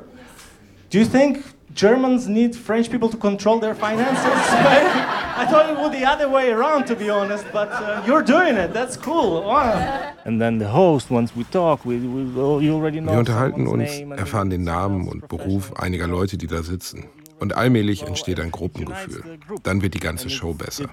Do 0.89 0.99
you 0.99 1.05
think 1.05 1.43
Germans 1.73 2.27
need 2.27 2.55
French 2.55 2.89
people 2.89 3.09
to 3.09 3.17
control 3.17 3.59
their 3.59 3.75
finances? 3.75 4.23
I 5.37 5.45
thought 5.49 5.69
it 5.69 5.77
would 5.77 5.91
the 5.91 6.05
other 6.05 6.29
way 6.29 6.51
around, 6.51 6.85
to 6.87 6.95
be 6.95 7.09
honest, 7.09 7.45
but 7.51 7.69
uh, 7.71 8.03
you're 8.05 8.23
doing 8.23 8.55
it. 8.55 8.71
That's 8.71 8.95
cool. 8.95 9.43
Wow. 9.43 10.13
And 10.23 10.39
then 10.39 10.59
the 10.59 10.69
host, 10.69 11.09
once 11.11 11.35
we 11.35 11.43
talk, 11.45 11.83
we, 11.85 11.97
we 11.97 12.21
you 12.63 12.73
already 12.73 13.01
know 13.01 13.11
Wir 13.13 13.19
unterhalten 13.19 13.67
uns, 13.67 13.89
erfahren 14.17 14.49
den 14.49 14.63
Namen 14.63 15.07
und 15.09 15.27
Beruf 15.27 15.73
einiger 15.75 16.07
Leute, 16.07 16.37
die 16.37 16.47
da 16.47 16.63
sitzen. 16.63 17.09
Und 17.39 17.57
allmählich 17.57 18.03
entsteht 18.03 18.39
ein 18.39 18.51
Gruppengefühl. 18.51 19.39
Dann 19.63 19.81
wird 19.81 19.93
die 19.93 19.99
ganze 19.99 20.25
And 20.27 20.31
Show 20.31 20.51
it's- 20.51 20.57
besser. 20.57 20.85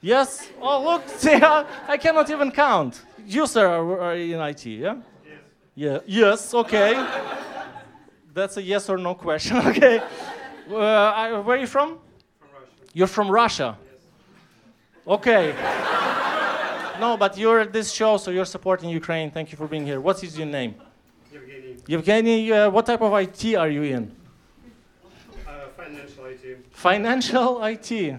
Yes? 0.00 0.48
Oh, 0.60 0.84
look, 0.84 1.08
see, 1.18 1.34
I 1.34 1.64
I 1.88 1.96
cannot 1.96 2.30
even 2.30 2.50
count. 2.50 3.02
You, 3.26 3.46
sir, 3.46 3.66
are, 3.66 4.00
are 4.00 4.16
in 4.16 4.40
IT, 4.40 4.66
yeah? 4.66 4.96
Yes. 5.24 5.38
Yeah. 5.74 5.98
Yes, 6.06 6.54
okay. 6.54 6.94
That's 8.34 8.56
a 8.56 8.62
yes 8.62 8.88
or 8.88 8.98
no 8.98 9.14
question, 9.14 9.56
okay. 9.68 10.00
Uh, 10.70 10.76
I, 10.76 11.38
where 11.40 11.56
are 11.56 11.60
you 11.60 11.66
from? 11.66 11.98
From 12.38 12.48
Russia. 12.52 12.72
You're 12.92 13.06
from 13.06 13.30
Russia? 13.30 13.78
Yes. 13.84 14.02
Okay. 15.06 15.54
no, 17.00 17.16
but 17.16 17.38
you're 17.38 17.60
at 17.60 17.72
this 17.72 17.92
show, 17.92 18.16
so 18.18 18.30
you're 18.30 18.44
supporting 18.44 18.90
Ukraine. 18.90 19.30
Thank 19.30 19.52
you 19.52 19.58
for 19.58 19.68
being 19.68 19.86
here. 19.86 20.00
What 20.00 20.22
is 20.24 20.36
your 20.36 20.46
name? 20.46 20.74
Yevgeny. 21.32 21.76
Yevgeny, 21.86 22.52
uh, 22.52 22.70
what 22.70 22.86
type 22.86 23.02
of 23.02 23.12
IT 23.14 23.54
are 23.54 23.70
you 23.70 23.82
in? 23.82 24.23
Financial 26.84 27.64
IT. 27.64 28.14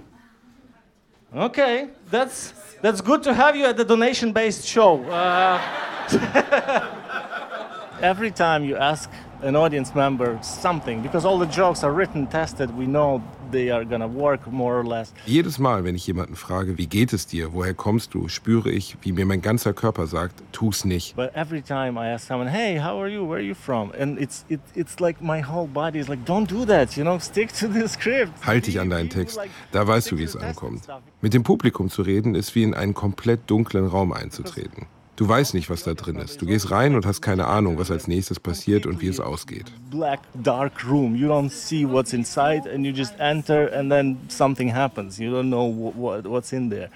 Okay, 1.35 1.89
that's 2.09 2.51
that's 2.81 2.99
good 2.99 3.21
to 3.21 3.31
have 3.31 3.55
you 3.55 3.65
at 3.65 3.77
the 3.77 3.85
donation-based 3.85 4.65
show. 4.65 5.03
Uh, 5.03 5.61
Every 8.01 8.31
time 8.31 8.65
you 8.65 8.75
ask 8.75 9.07
an 9.43 9.55
audience 9.55 9.93
member 9.93 10.39
something, 10.41 11.03
because 11.03 11.25
all 11.25 11.37
the 11.37 11.45
jokes 11.45 11.83
are 11.83 11.93
written, 11.93 12.25
tested, 12.25 12.75
we 12.75 12.87
know 12.87 13.21
they 13.51 13.71
are 13.71 13.85
gonna 13.85 14.11
work 14.11 14.47
more 14.51 14.79
or 14.79 14.83
less. 14.83 15.13
Jedes 15.25 15.59
Mal, 15.59 15.83
wenn 15.83 15.95
ich 15.95 16.07
jemanden 16.07 16.35
frage, 16.35 16.77
wie 16.77 16.87
geht 16.87 17.13
es 17.13 17.27
dir, 17.27 17.53
woher 17.53 17.73
kommst 17.73 18.13
du, 18.13 18.27
spüre 18.27 18.71
ich, 18.71 18.97
wie 19.01 19.11
mir 19.11 19.25
mein 19.25 19.41
ganzer 19.41 19.73
Körper 19.73 20.07
sagt, 20.07 20.41
tu's 20.51 20.85
nicht. 20.85 21.15
But 21.15 21.35
every 21.35 21.61
time 21.61 21.99
I 21.99 22.13
ask 22.13 22.27
someone, 22.27 22.49
"Hey, 22.49 22.79
how 22.79 22.99
are 22.99 23.09
you? 23.09 23.27
Where 23.27 23.37
are 23.37 23.41
you 23.41 23.55
from?" 23.55 23.91
and 23.99 24.19
it's 24.19 24.45
it, 24.49 24.61
it's 24.73 24.99
like 24.99 25.21
my 25.21 25.43
whole 25.43 25.67
body 25.67 25.99
is 25.99 26.07
like, 26.07 26.25
"Don't 26.25 26.47
do 26.47 26.65
that, 26.65 26.95
you 26.95 27.03
know. 27.03 27.19
Stick 27.19 27.53
to 27.59 27.67
the 27.67 27.87
script." 27.87 28.31
Halt 28.45 28.67
dich 28.67 28.79
an 28.79 28.89
deinen 28.89 29.09
Text, 29.09 29.39
da 29.71 29.87
weißt 29.87 30.11
du, 30.11 30.17
wie 30.17 30.23
es 30.23 30.35
ankommt. 30.35 30.87
Mit 31.21 31.33
dem 31.33 31.43
Publikum 31.43 31.89
zu 31.89 32.01
reden, 32.01 32.35
ist 32.35 32.55
wie 32.55 32.63
in 32.63 32.73
einen 32.73 32.93
komplett 32.93 33.49
dunklen 33.49 33.87
Raum 33.87 34.13
einzutreten. 34.13 34.87
Du 35.15 35.27
weißt 35.29 35.53
nicht, 35.53 35.69
was 35.69 35.83
da 35.83 35.93
drin 35.93 36.17
ist. 36.17 36.41
Du 36.41 36.45
gehst 36.45 36.71
rein 36.71 36.93
und 36.93 37.05
hast 37.05 37.21
keine 37.21 37.47
Ahnung, 37.47 37.77
was 37.77 37.89
als 37.89 38.07
nächstes 38.07 38.37
passiert 38.39 38.85
und 38.85 38.99
wie 39.01 39.07
es 39.07 39.21
ausgeht. 39.21 39.71
Black 39.89 40.19
dark 40.43 40.85
room. 40.85 41.15
You 41.15 41.29
don't 41.29 41.49
see 41.49 41.85
what's 41.89 42.11
inside, 42.11 42.69
and 42.69 42.85
you 42.85 42.91
just 42.91 43.13
enter, 43.19 43.71
and 43.73 43.89
then 43.89 44.17
something 44.27 44.73
happens. 44.73 45.17
You 45.17 45.31
don't 45.31 45.47
know 45.47 45.67
what, 45.67 45.95
what 45.95 46.25
what's 46.29 46.51
in 46.51 46.69
there. 46.69 46.89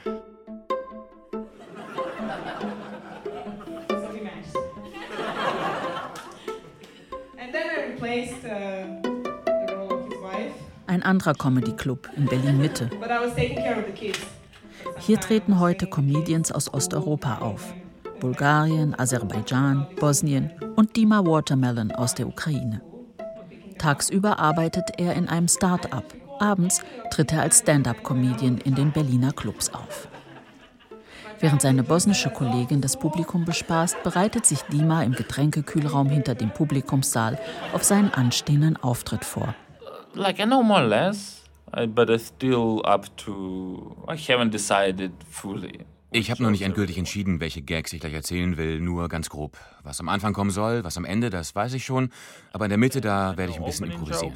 Uh, 8.43 9.01
Ein 10.87 11.03
anderer 11.03 11.33
Comedy-Club 11.33 12.09
in 12.15 12.25
Berlin-Mitte. 12.25 12.89
but 12.99 13.09
I 13.11 13.19
was 13.19 13.33
taking 13.35 13.57
care 13.57 13.77
of 13.77 13.85
the 13.85 13.91
kids. 13.91 14.19
Hier 14.99 15.19
treten 15.19 15.59
heute 15.59 15.87
Comedians 15.87 16.51
aus 16.51 16.73
Osteuropa 16.73 17.39
auf. 17.39 17.73
Bulgarien, 18.19 18.97
Aserbaidschan, 18.97 19.87
Bosnien 19.99 20.51
und 20.75 20.95
Dima 20.95 21.25
Watermelon 21.25 21.91
aus 21.91 22.15
der 22.15 22.27
Ukraine. 22.27 22.81
Tagsüber 23.77 24.39
arbeitet 24.39 24.91
er 24.97 25.15
in 25.15 25.27
einem 25.27 25.47
Start-up. 25.47 26.03
Abends 26.39 26.81
tritt 27.11 27.31
er 27.31 27.41
als 27.41 27.59
Stand-up-Comedian 27.59 28.57
in 28.59 28.75
den 28.75 28.91
Berliner 28.91 29.31
Clubs 29.31 29.73
auf. 29.73 30.07
Während 31.39 31.61
seine 31.61 31.83
bosnische 31.83 32.29
Kollegin 32.29 32.81
das 32.81 32.97
Publikum 32.97 33.45
bespaßt, 33.45 34.03
bereitet 34.03 34.45
sich 34.45 34.61
Dima 34.63 35.03
im 35.03 35.13
Getränkekühlraum 35.13 36.09
hinter 36.09 36.35
dem 36.35 36.51
Publikumssaal 36.51 37.39
auf 37.71 37.83
seinen 37.83 38.13
anstehenden 38.13 38.75
Auftritt 38.77 39.23
vor. 39.23 39.55
Like 40.13 40.39
I 40.39 40.43
know 40.43 40.61
more 40.61 40.81
or 40.81 40.87
less, 40.87 41.41
I, 41.73 41.85
but 41.85 42.09
it's 42.09 42.27
still 42.27 42.81
up 42.83 43.05
to. 43.17 43.95
I 44.07 44.15
haven't 44.15 44.51
decided 44.51 45.11
fully. 45.29 45.85
Ich 46.11 46.31
habe 46.31 46.41
noch 46.41 46.49
nicht 46.49 46.63
endgültig 46.63 46.97
entschieden, 46.97 47.39
welche 47.39 47.61
Gags 47.61 47.93
ich 47.93 47.99
gleich 47.99 48.13
erzählen 48.13 48.57
will, 48.57 48.79
nur 48.79 49.09
ganz 49.09 49.29
grob. 49.29 49.57
Was 49.83 49.99
am 49.99 50.09
Anfang 50.09 50.33
kommen 50.33 50.49
soll, 50.49 50.83
was 50.83 50.97
am 50.97 51.05
Ende, 51.05 51.29
das 51.29 51.53
weiß 51.53 51.73
ich 51.75 51.85
schon. 51.85 52.09
Aber 52.51 52.65
in 52.65 52.69
der 52.69 52.79
Mitte, 52.79 52.99
da 52.99 53.37
werde 53.37 53.51
ich 53.51 53.59
ein 53.59 53.65
bisschen 53.65 53.91
improvisieren. 53.91 54.33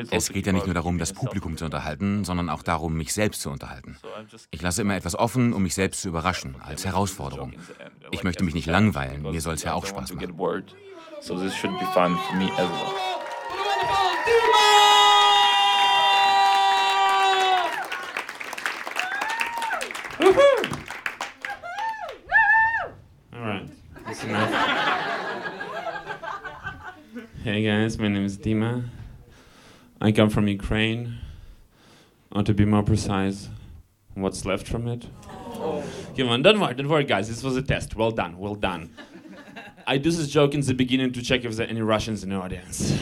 also 0.00 0.16
Es 0.16 0.24
also 0.24 0.32
geht 0.34 0.46
ja 0.46 0.52
nicht 0.52 0.66
nur 0.66 0.74
darum, 0.74 0.98
das 0.98 1.12
Publikum 1.14 1.56
zu 1.56 1.64
unterhalten, 1.64 2.24
sondern 2.24 2.50
auch 2.50 2.62
darum, 2.62 2.94
mich 2.94 3.14
selbst 3.14 3.40
zu 3.40 3.50
unterhalten. 3.50 3.96
Ich 4.50 4.60
lasse 4.60 4.82
immer 4.82 4.96
etwas 4.96 5.16
offen, 5.16 5.54
um 5.54 5.62
mich 5.62 5.74
selbst 5.74 6.02
zu 6.02 6.08
überraschen, 6.08 6.56
als 6.60 6.84
Herausforderung. 6.84 7.54
Ich 8.10 8.22
möchte 8.22 8.44
mich 8.44 8.54
nicht 8.54 8.66
langweilen, 8.66 9.22
mir 9.22 9.40
soll 9.40 9.54
es 9.54 9.62
ja 9.62 9.72
auch 9.72 9.86
Spaß 9.86 10.12
machen. 10.12 10.34
So 11.22 11.36
this 11.36 11.54
should 11.54 11.78
be 11.78 11.84
fun 11.92 12.16
for 12.16 12.36
me 12.36 12.50
as 12.52 12.66
well. 12.70 13.09
All 20.22 20.26
right, 23.40 23.66
that's 24.04 24.22
enough. 24.24 24.50
hey 27.42 27.64
guys, 27.64 27.98
my 27.98 28.08
name 28.08 28.26
is 28.26 28.36
Dima. 28.36 28.84
I 30.00 30.12
come 30.12 30.28
from 30.28 30.46
Ukraine. 30.46 31.16
Or 32.32 32.42
to 32.42 32.52
be 32.52 32.64
more 32.64 32.82
precise, 32.82 33.48
what's 34.14 34.44
left 34.44 34.68
from 34.68 34.86
it? 34.88 35.06
Oh. 35.26 35.82
Come 36.16 36.28
on, 36.28 36.42
don't 36.42 36.60
worry, 36.60 36.74
don't 36.74 36.88
worry, 36.88 37.04
guys. 37.04 37.28
This 37.28 37.42
was 37.42 37.56
a 37.56 37.62
test. 37.62 37.96
Well 37.96 38.10
done, 38.10 38.38
well 38.38 38.54
done. 38.54 38.90
I 39.86 39.96
do 39.96 40.10
this 40.10 40.28
joke 40.28 40.54
in 40.54 40.60
the 40.60 40.74
beginning 40.74 41.12
to 41.14 41.22
check 41.22 41.44
if 41.44 41.56
there 41.56 41.66
are 41.66 41.70
any 41.70 41.80
Russians 41.80 42.22
in 42.22 42.28
the 42.28 42.36
audience. 42.36 42.96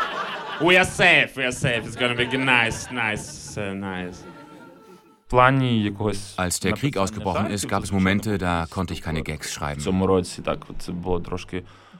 we 0.62 0.76
are 0.76 0.84
safe, 0.84 1.36
we 1.36 1.42
are 1.44 1.52
safe. 1.52 1.84
It's 1.84 1.96
gonna 1.96 2.14
be 2.14 2.24
nice, 2.36 2.90
nice, 2.90 3.28
so 3.28 3.74
nice. 3.74 4.22
Als 5.32 6.60
der 6.60 6.72
Krieg 6.72 6.96
ausgebrochen 6.96 7.46
ist, 7.46 7.68
gab 7.68 7.82
es 7.82 7.92
Momente, 7.92 8.38
da 8.38 8.66
konnte 8.68 8.92
ich 8.92 9.00
keine 9.02 9.22
Gags 9.22 9.52
schreiben. 9.52 9.80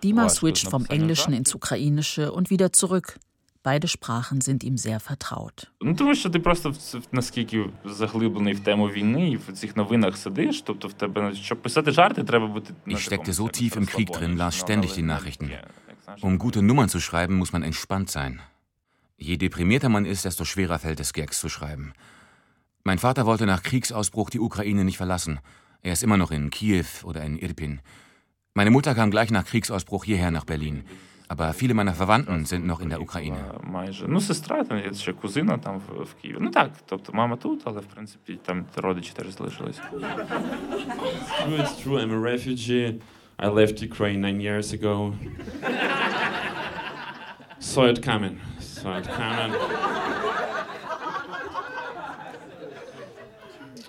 Dima 0.03 0.29
switcht 0.29 0.69
vom 0.69 0.85
Englischen 0.87 1.33
ins 1.33 1.55
Ukrainische 1.55 2.33
und 2.33 2.51
wieder 2.51 2.73
zurück. 2.73 3.19
Beide 3.63 3.87
Sprachen 3.87 4.41
sind 4.41 4.65
ihm 4.65 4.77
sehr 4.77 4.99
vertraut. 4.99 5.71
Ich 12.87 13.05
steckte 13.05 13.33
so 13.33 13.49
tief 13.49 13.77
im 13.77 13.87
Krieg 13.87 14.11
drin, 14.11 14.37
las 14.37 14.57
ständig 14.57 14.95
die 14.95 15.03
Nachrichten. 15.03 15.53
Um 16.21 16.39
gute 16.39 16.63
Nummern 16.63 16.89
zu 16.89 16.99
schreiben, 16.99 17.37
muss 17.37 17.53
man 17.53 17.63
entspannt 17.63 18.11
sein. 18.11 18.41
Je 19.17 19.37
deprimierter 19.37 19.89
man 19.89 20.05
ist, 20.05 20.25
desto 20.25 20.45
schwerer 20.45 20.81
fällt 20.81 20.99
es, 20.99 21.13
Gags 21.13 21.39
zu 21.39 21.49
schreiben. 21.49 21.93
Mein 22.85 22.99
Vater 22.99 23.27
wollte 23.27 23.47
nach 23.47 23.63
Kriegsausbruch 23.63 24.29
die 24.31 24.41
Ukraine 24.41 24.85
nicht 24.85 24.97
verlassen. 24.97 25.39
Er 25.83 25.93
ist 25.93 26.03
immer 26.03 26.17
noch 26.17 26.33
in 26.33 26.51
Kiew 26.51 26.85
oder 27.05 27.23
in 27.23 27.39
Irpin. 27.39 27.81
Meine 28.55 28.71
Mutter 28.71 28.95
kam 28.95 29.13
gleich 29.13 29.31
nach 29.31 29.45
Kriegsausbruch 29.45 30.05
hierher 30.05 30.33
nach 30.33 30.45
Berlin. 30.45 30.85
Aber 31.29 31.53
viele 31.55 31.75
meiner 31.75 31.95
Verwandten 31.95 32.45
sind 32.45 32.67
noch 32.67 32.81
in 32.81 32.91
der 32.91 33.01
Ukraine. 33.01 33.39
True, 41.45 41.59
it's 41.59 41.83
true. 41.83 41.99
I'm 41.99 42.13
a 42.13 42.19
refugee. 42.21 43.01
I 43.39 43.47
left 43.47 43.81
Ukraine 43.81 44.21
nine 44.21 44.41
years 44.41 44.73
ago. 44.73 45.15
Saw 47.61 47.89
it 47.89 48.03
coming. 48.03 48.41
Saw 48.59 48.99
it 48.99 49.09
coming. 49.09 49.53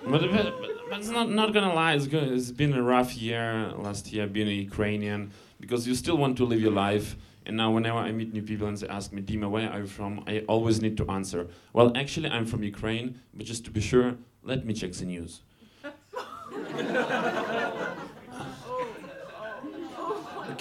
But, 0.06 0.20
but, 0.30 0.54
but 0.90 0.98
it's 0.98 1.08
not, 1.08 1.30
not 1.30 1.52
gonna 1.54 1.72
lie, 1.72 1.94
it's, 1.94 2.06
it's 2.06 2.50
been 2.50 2.74
a 2.74 2.82
rough 2.82 3.16
year 3.16 3.72
last 3.76 4.12
year 4.12 4.26
being 4.26 4.48
a 4.48 4.52
Ukrainian 4.68 5.30
because 5.60 5.86
you 5.86 5.94
still 5.94 6.18
want 6.18 6.36
to 6.36 6.44
live 6.44 6.60
your 6.60 6.72
life. 6.72 7.16
And 7.46 7.56
now, 7.58 7.70
whenever 7.72 7.98
I 7.98 8.10
meet 8.12 8.32
new 8.32 8.42
people 8.42 8.66
and 8.68 8.76
they 8.78 8.88
ask 8.88 9.12
me, 9.12 9.20
Dima, 9.20 9.50
where 9.50 9.70
are 9.70 9.80
you 9.80 9.86
from? 9.86 10.24
I 10.26 10.40
always 10.48 10.80
need 10.80 10.96
to 10.96 11.10
answer, 11.10 11.46
well, 11.74 11.92
actually, 11.94 12.30
I'm 12.30 12.46
from 12.46 12.62
Ukraine, 12.62 13.20
but 13.34 13.44
just 13.44 13.64
to 13.66 13.70
be 13.70 13.82
sure, 13.82 14.16
let 14.42 14.64
me 14.64 14.72
check 14.72 14.92
the 14.92 15.04
news. 15.04 15.42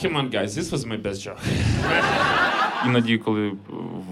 Come 0.01 0.15
on, 0.17 0.29
guys, 0.29 0.55
this 0.55 0.71
was 0.71 0.85
my 0.85 0.97
best 0.97 1.21
joke. 1.21 1.39
Іноді, 2.86 3.18
коли 3.18 3.52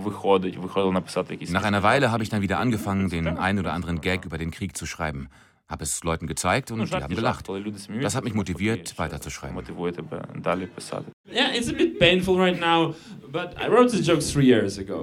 виходить, 0.04 0.56
виходило 0.56 0.92
написати 0.92 1.34
якісь. 1.34 1.50
Nach 1.50 1.64
einer 1.64 1.82
Weile 1.82 2.10
habe 2.10 2.22
ich 2.22 2.30
dann 2.30 2.42
wieder 2.42 2.58
angefangen, 2.58 3.08
den 3.08 3.26
ein 3.38 3.58
oder 3.58 3.72
anderen 3.72 4.00
Gag 4.00 4.24
über 4.24 4.38
den 4.38 4.50
Krieg 4.50 4.76
zu 4.76 4.86
schreiben. 4.86 5.28
Habe 5.68 5.82
es 5.82 6.04
Leuten 6.04 6.26
gezeigt 6.28 6.70
und 6.70 6.78
die 6.90 6.94
haben 6.94 7.14
gelacht. 7.14 7.48
Das 8.02 8.14
hat 8.14 8.24
mich 8.24 8.34
motiviert, 8.34 8.98
weiterzuschreiben. 8.98 9.54
Мотивує 9.54 9.92
тебе 9.92 10.24
далі 10.36 10.66
писати. 10.66 11.04
Yeah, 11.32 11.56
it's 11.56 11.68
a 11.68 11.72
bit 11.72 11.98
painful 11.98 12.36
right 12.36 12.60
now, 12.60 12.94
but 13.32 13.48
I 13.64 13.68
wrote 13.68 13.90
the 13.96 14.02
jokes 14.10 14.26
three 14.32 14.46
years 14.54 14.78
ago. 14.78 14.98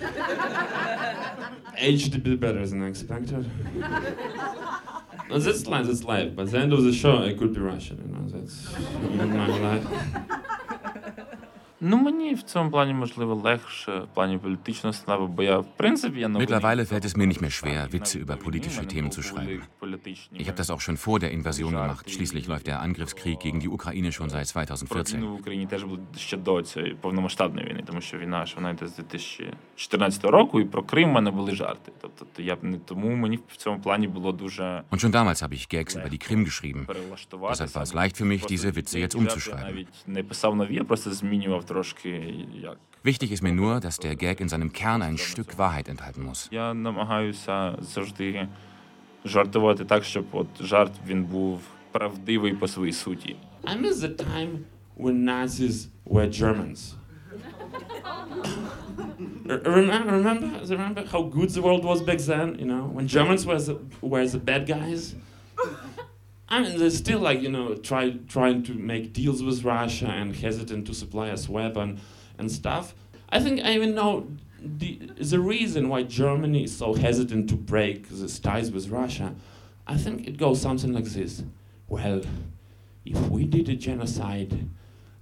Aged 1.89 2.15
a 2.15 2.21
bit 2.29 2.39
better 2.39 2.63
than 2.69 2.79
I 2.85 2.87
expected. 2.93 3.43
No, 5.29 5.39
that's 5.39 5.65
life, 5.73 5.85
that's 5.89 6.03
life. 6.13 6.29
By 6.35 6.45
the 6.51 6.59
end 6.63 6.73
of 6.77 6.81
the 6.87 6.93
show, 7.03 7.15
I 7.29 7.33
could 7.39 7.53
be 7.57 7.61
Russian, 7.73 7.97
you 8.03 8.09
know, 8.13 8.25
that's 8.33 8.55
my 9.19 9.47
life. 9.69 9.87
Mittlerweile 16.38 16.86
fällt 16.86 17.04
es 17.04 17.16
mir 17.16 17.26
nicht 17.26 17.42
mehr 17.42 17.50
schwer, 17.50 17.92
Witze 17.92 18.18
über 18.18 18.36
politische 18.36 18.86
Themen 18.86 19.10
zu 19.10 19.22
schreiben. 19.22 19.62
Ich 20.32 20.48
habe 20.48 20.56
das 20.56 20.70
auch 20.70 20.80
schon 20.80 20.96
vor 20.96 21.18
der 21.18 21.32
Invasion 21.32 21.72
gemacht. 21.72 22.10
Schließlich 22.10 22.46
läuft 22.46 22.66
der 22.66 22.80
Angriffskrieg 22.80 23.40
gegen 23.40 23.60
die 23.60 23.68
Ukraine 23.68 24.10
schon 24.12 24.30
seit 24.30 24.46
2014. 24.46 25.22
Und 34.90 35.00
schon 35.00 35.12
damals 35.12 35.42
habe 35.42 35.54
ich 35.54 35.68
Gags 35.68 35.94
über 35.94 36.08
die 36.08 36.18
Krim 36.18 36.44
geschrieben. 36.44 36.86
Deshalb 37.50 37.74
war 37.74 37.82
es 37.82 37.92
leicht 37.92 38.16
für 38.16 38.24
mich, 38.24 38.46
diese 38.46 38.74
Witze 38.76 38.98
jetzt 38.98 39.14
umzuschreiben. 39.14 39.86
навіть 41.65 41.69
не 41.69 41.75
писав 41.75 41.95
нові, 42.01 42.01
я 42.01 42.01
просто 42.01 42.01
змінював 42.01 42.33
трошки 42.33 42.33
як. 42.61 42.77
Wichtig 43.03 43.31
ist 43.31 43.41
mir 43.41 43.53
nur, 43.53 43.79
dass 43.79 43.97
der 43.99 44.15
Gag 44.15 44.39
in 44.41 44.49
seinem 44.49 44.71
Kern 44.71 45.01
ein 45.01 45.17
Stück 45.17 45.57
Wahrheit 45.57 45.89
enthalten 45.89 46.23
muss. 46.23 46.49
Я 46.51 46.73
намагаюся 46.73 47.75
завжди 47.81 48.47
жартувати 49.25 49.85
так, 49.85 50.03
щоб 50.03 50.25
от 50.31 50.47
жарт 50.61 50.91
він 51.07 51.23
був 51.23 51.61
правдивий 51.91 52.53
по 52.53 52.67
своїй 52.67 52.93
суті. 52.93 53.35
I 53.63 53.81
miss 53.81 53.93
the 53.93 54.15
time 54.15 54.57
when 54.97 55.23
Nazis 55.25 55.87
were 56.05 56.29
Germans. 56.41 56.95
R- 59.49 59.61
remember, 59.65 60.11
remember, 60.11 60.49
remember 60.67 61.03
how 61.13 61.21
good 61.23 61.49
the 61.49 61.61
world 61.61 61.83
was 61.83 62.01
back 62.01 62.19
then? 62.19 62.47
You 62.61 62.65
know, 62.65 62.83
when 62.97 63.07
Germans 63.07 63.45
were 63.45 63.59
the, 63.67 63.75
were 64.01 64.25
the 64.27 64.39
bad 64.39 64.63
guys. 64.67 65.15
I 66.48 66.62
mean, 66.62 66.78
they're 66.78 66.90
still 66.90 67.18
like 67.18 67.40
you 67.42 67.50
know 67.50 67.74
try, 67.74 68.10
trying 68.28 68.62
to 68.64 68.74
make 68.74 69.12
deals 69.12 69.42
with 69.42 69.64
Russia 69.64 70.06
and 70.06 70.34
hesitant 70.34 70.86
to 70.86 70.94
supply 70.94 71.30
us 71.30 71.48
weapon 71.48 72.00
and 72.38 72.50
stuff. 72.50 72.94
I 73.30 73.40
think 73.40 73.60
I 73.64 73.72
even 73.72 73.94
know 73.94 74.28
the 74.60 75.00
the 75.18 75.40
reason 75.40 75.88
why 75.88 76.04
Germany 76.04 76.64
is 76.64 76.76
so 76.76 76.94
hesitant 76.94 77.48
to 77.50 77.56
break 77.56 78.08
the 78.08 78.28
ties 78.28 78.70
with 78.70 78.88
Russia. 78.88 79.34
I 79.86 79.96
think 79.96 80.26
it 80.26 80.36
goes 80.36 80.60
something 80.60 80.92
like 80.92 81.04
this. 81.04 81.42
Well, 81.88 82.22
if 83.04 83.28
we 83.28 83.44
did 83.44 83.68
a 83.68 83.76
genocide, 83.76 84.68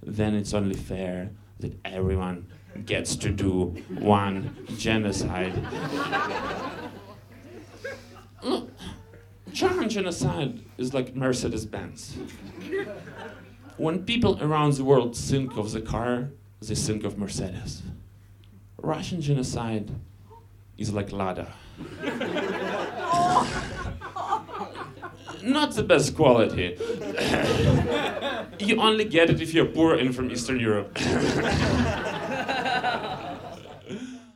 then 0.01 0.33
it's 0.35 0.53
only 0.53 0.75
fair 0.75 1.29
that 1.59 1.77
everyone 1.85 2.47
gets 2.85 3.15
to 3.15 3.29
do 3.29 3.75
one 3.99 4.55
genocide. 4.77 5.53
Look, 8.43 8.69
German 9.55 9.87
genocide 9.87 10.59
is 10.77 10.93
like 10.93 11.15
Mercedes 11.15 11.65
Benz. 11.65 12.17
When 13.77 14.03
people 14.03 14.37
around 14.43 14.73
the 14.73 14.83
world 14.83 15.15
think 15.15 15.55
of 15.55 15.71
the 15.71 15.79
car, 15.79 16.31
they 16.61 16.75
think 16.75 17.05
of 17.05 17.17
Mercedes. 17.17 17.81
Russian 18.77 19.21
genocide 19.21 19.91
is 20.77 20.91
like 20.91 21.13
Lada. 21.13 21.53
Not 25.41 25.73
the 25.73 25.83
best 25.87 26.17
quality. 26.17 26.75
you 28.59 28.81
only 28.81 29.05
get 29.05 29.29
it 29.29 29.39
if 29.39 29.53
you're 29.53 29.67
poor 29.67 29.95
and 29.95 30.13
from 30.13 30.29
Eastern 30.31 30.59
Europe. 30.59 30.91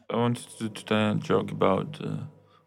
I 0.09 0.15
wanted 0.15 0.47
to 0.59 0.69
tell 0.69 1.11
a 1.11 1.15
joke 1.15 1.51
about, 1.51 1.99
uh, 2.01 2.19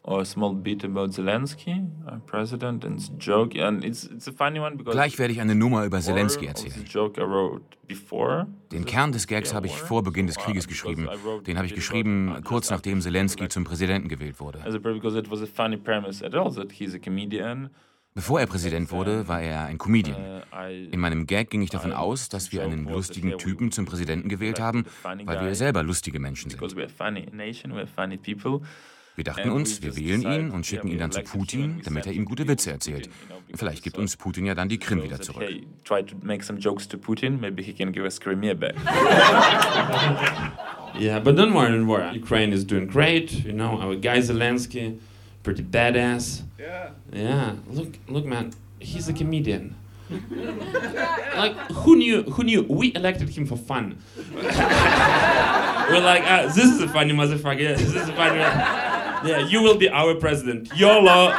or 0.05 0.21
a 0.21 0.25
small 0.25 0.55
bit 0.55 0.85
about 0.85 1.13
Zelensky, 1.13 1.89
our 2.07 2.21
president, 2.27 2.85
and 2.85 2.99
it's 2.99 3.09
a 3.09 3.19
joke, 3.19 3.57
and 3.57 3.85
it's 3.85 4.05
it's 4.05 4.27
a 4.29 4.33
funny 4.33 4.59
one 4.59 4.77
because. 4.77 4.95
Gleich 4.95 5.19
werde 5.19 5.33
ich 5.33 5.41
eine 5.41 5.55
Nummer 5.55 5.85
über 5.85 6.01
Zelensky 6.01 6.47
erzählen. 6.47 6.85
joke 6.87 7.21
I 7.21 7.25
wrote 7.25 7.65
before. 7.87 8.47
Den 8.73 8.85
Kern 8.85 9.13
des 9.13 9.27
Gags 9.27 9.55
habe 9.55 9.67
ich 9.67 9.77
vor 9.77 10.03
Beginn 10.03 10.27
des 10.27 10.37
Krieges 10.37 10.67
geschrieben. 10.67 11.09
Den 11.47 11.57
habe 11.57 11.67
ich 11.67 11.75
geschrieben, 11.75 12.41
kurz 12.45 12.71
nachdem 12.71 13.01
Zelensky 13.01 13.49
zum 13.49 13.65
Präsidenten 13.65 14.09
gewählt 14.09 14.41
wurde. 14.41 14.61
Bevor 18.15 18.41
er 18.41 18.47
Präsident 18.47 18.91
wurde, 18.91 19.27
war 19.27 19.41
er 19.41 19.65
ein 19.65 19.79
Comedian. 19.79 20.43
In 20.91 21.01
meinem 21.01 21.27
Gag 21.27 21.49
ging 21.49 21.63
ich 21.63 21.71
davon 21.71 21.93
aus, 21.93 22.29
dass 22.29 22.53
wir 22.53 22.63
einen 22.63 22.87
lustigen 22.87 23.39
Typen 23.39 23.73
zum 23.73 23.87
Präsidenten 23.87 24.29
gewählt 24.29 24.61
haben, 24.61 24.85
weil 25.03 25.41
wir 25.41 25.55
selber 25.55 25.83
lustige 25.83 26.19
Menschen 26.19 26.51
sind. 26.51 26.61
Wir 29.15 29.25
dachten 29.25 29.51
uns, 29.51 29.83
wir 29.83 29.97
wählen 29.97 30.23
ihn 30.23 30.51
und 30.51 30.65
schicken 30.65 30.89
ihn 30.89 30.99
dann 30.99 31.13
zu 31.13 31.23
Putin, 31.23 31.81
damit 31.85 32.07
er 32.07 32.13
ihm 32.13 32.25
gute 32.25 32.49
Witze 32.49 32.73
erzählt. 32.73 33.11
Vielleicht 33.55 33.83
gibt 33.83 33.99
uns 33.99 34.17
Putin 34.17 34.47
ja 34.47 34.55
dann 34.55 34.69
die 34.69 34.79
Krim 34.79 35.03
wieder 35.03 35.21
zurück. 35.21 35.45
Yeah, 40.95 41.21
but 41.21 41.37
don't 41.37 41.55
worry, 41.55 41.71
don't 41.71 41.87
worry. 41.87 42.15
Ukraine 42.15 42.53
is 42.53 42.65
doing 42.65 42.87
great. 42.87 43.33
You 43.33 43.53
know, 43.53 43.81
our 43.81 43.97
guy 43.97 44.21
Zelensky, 44.21 44.99
pretty 45.43 45.63
badass. 45.63 46.43
Yeah. 46.59 46.91
Yeah. 47.11 47.53
Look, 47.71 47.99
look, 48.09 48.27
man. 48.27 48.53
He's 48.79 49.09
a 49.09 49.13
comedian. 49.13 49.75
like, 51.37 51.57
who 51.73 51.97
knew? 51.97 52.23
Who 52.25 52.45
knew? 52.45 52.63
We 52.69 52.93
elected 52.95 53.31
him 53.31 53.47
for 53.47 53.57
fun. 53.57 53.99
We're 54.35 56.01
like, 56.01 56.25
ah, 56.27 56.53
this 56.55 56.65
is 56.65 56.83
a 56.83 56.89
funny 56.89 57.15
motherfucker. 57.15 57.61
Yeah, 57.61 57.75
this 57.75 57.95
is 57.95 58.09
a 58.09 58.13
funny. 58.13 58.41
Yeah, 59.25 59.47
you 59.47 59.63
will 59.63 59.77
be 59.77 59.89
our 59.89 60.15
president. 60.17 60.71
YOLO. 60.75 61.33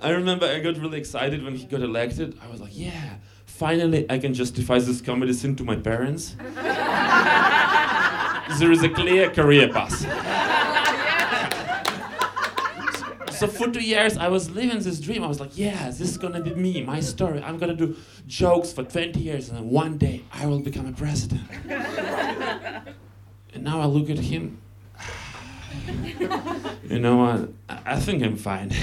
I 0.00 0.10
remember 0.10 0.46
I 0.46 0.60
got 0.60 0.78
really 0.78 0.98
excited 0.98 1.42
when 1.44 1.56
he 1.56 1.64
got 1.66 1.80
elected. 1.82 2.38
I 2.42 2.48
was 2.48 2.60
like, 2.60 2.70
yeah, 2.78 3.16
finally 3.44 4.06
I 4.08 4.18
can 4.18 4.32
justify 4.34 4.78
this 4.78 5.00
comedy 5.00 5.32
scene 5.32 5.56
to 5.56 5.64
my 5.64 5.74
parents. 5.76 6.36
there 8.58 8.70
is 8.70 8.82
a 8.84 8.88
clear 8.88 9.30
career 9.30 9.68
path. 9.68 10.04
So 13.38 13.46
for 13.46 13.70
two 13.70 13.80
years 13.80 14.16
I 14.18 14.26
was 14.28 14.50
living 14.50 14.80
this 14.80 14.98
dream. 14.98 15.22
I 15.22 15.28
was 15.28 15.38
like, 15.38 15.56
yeah, 15.56 15.86
this 15.90 16.00
is 16.00 16.18
gonna 16.18 16.40
be 16.40 16.54
me, 16.56 16.82
my 16.82 16.98
story. 16.98 17.40
I'm 17.40 17.56
gonna 17.56 17.76
do 17.76 17.96
jokes 18.26 18.72
for 18.72 18.82
20 18.82 19.20
years 19.20 19.48
and 19.48 19.58
then 19.58 19.70
one 19.70 19.96
day 19.96 20.24
I 20.32 20.46
will 20.46 20.58
become 20.58 20.86
a 20.86 20.92
president. 20.92 21.42
and 21.68 23.62
now 23.62 23.80
I 23.80 23.84
look 23.86 24.10
at 24.10 24.18
him. 24.18 24.60
You 26.88 26.98
know 26.98 27.16
what? 27.18 27.50
I 27.68 27.94
I 27.94 28.00
think 28.00 28.22
I'm 28.24 28.36
fine. 28.36 28.70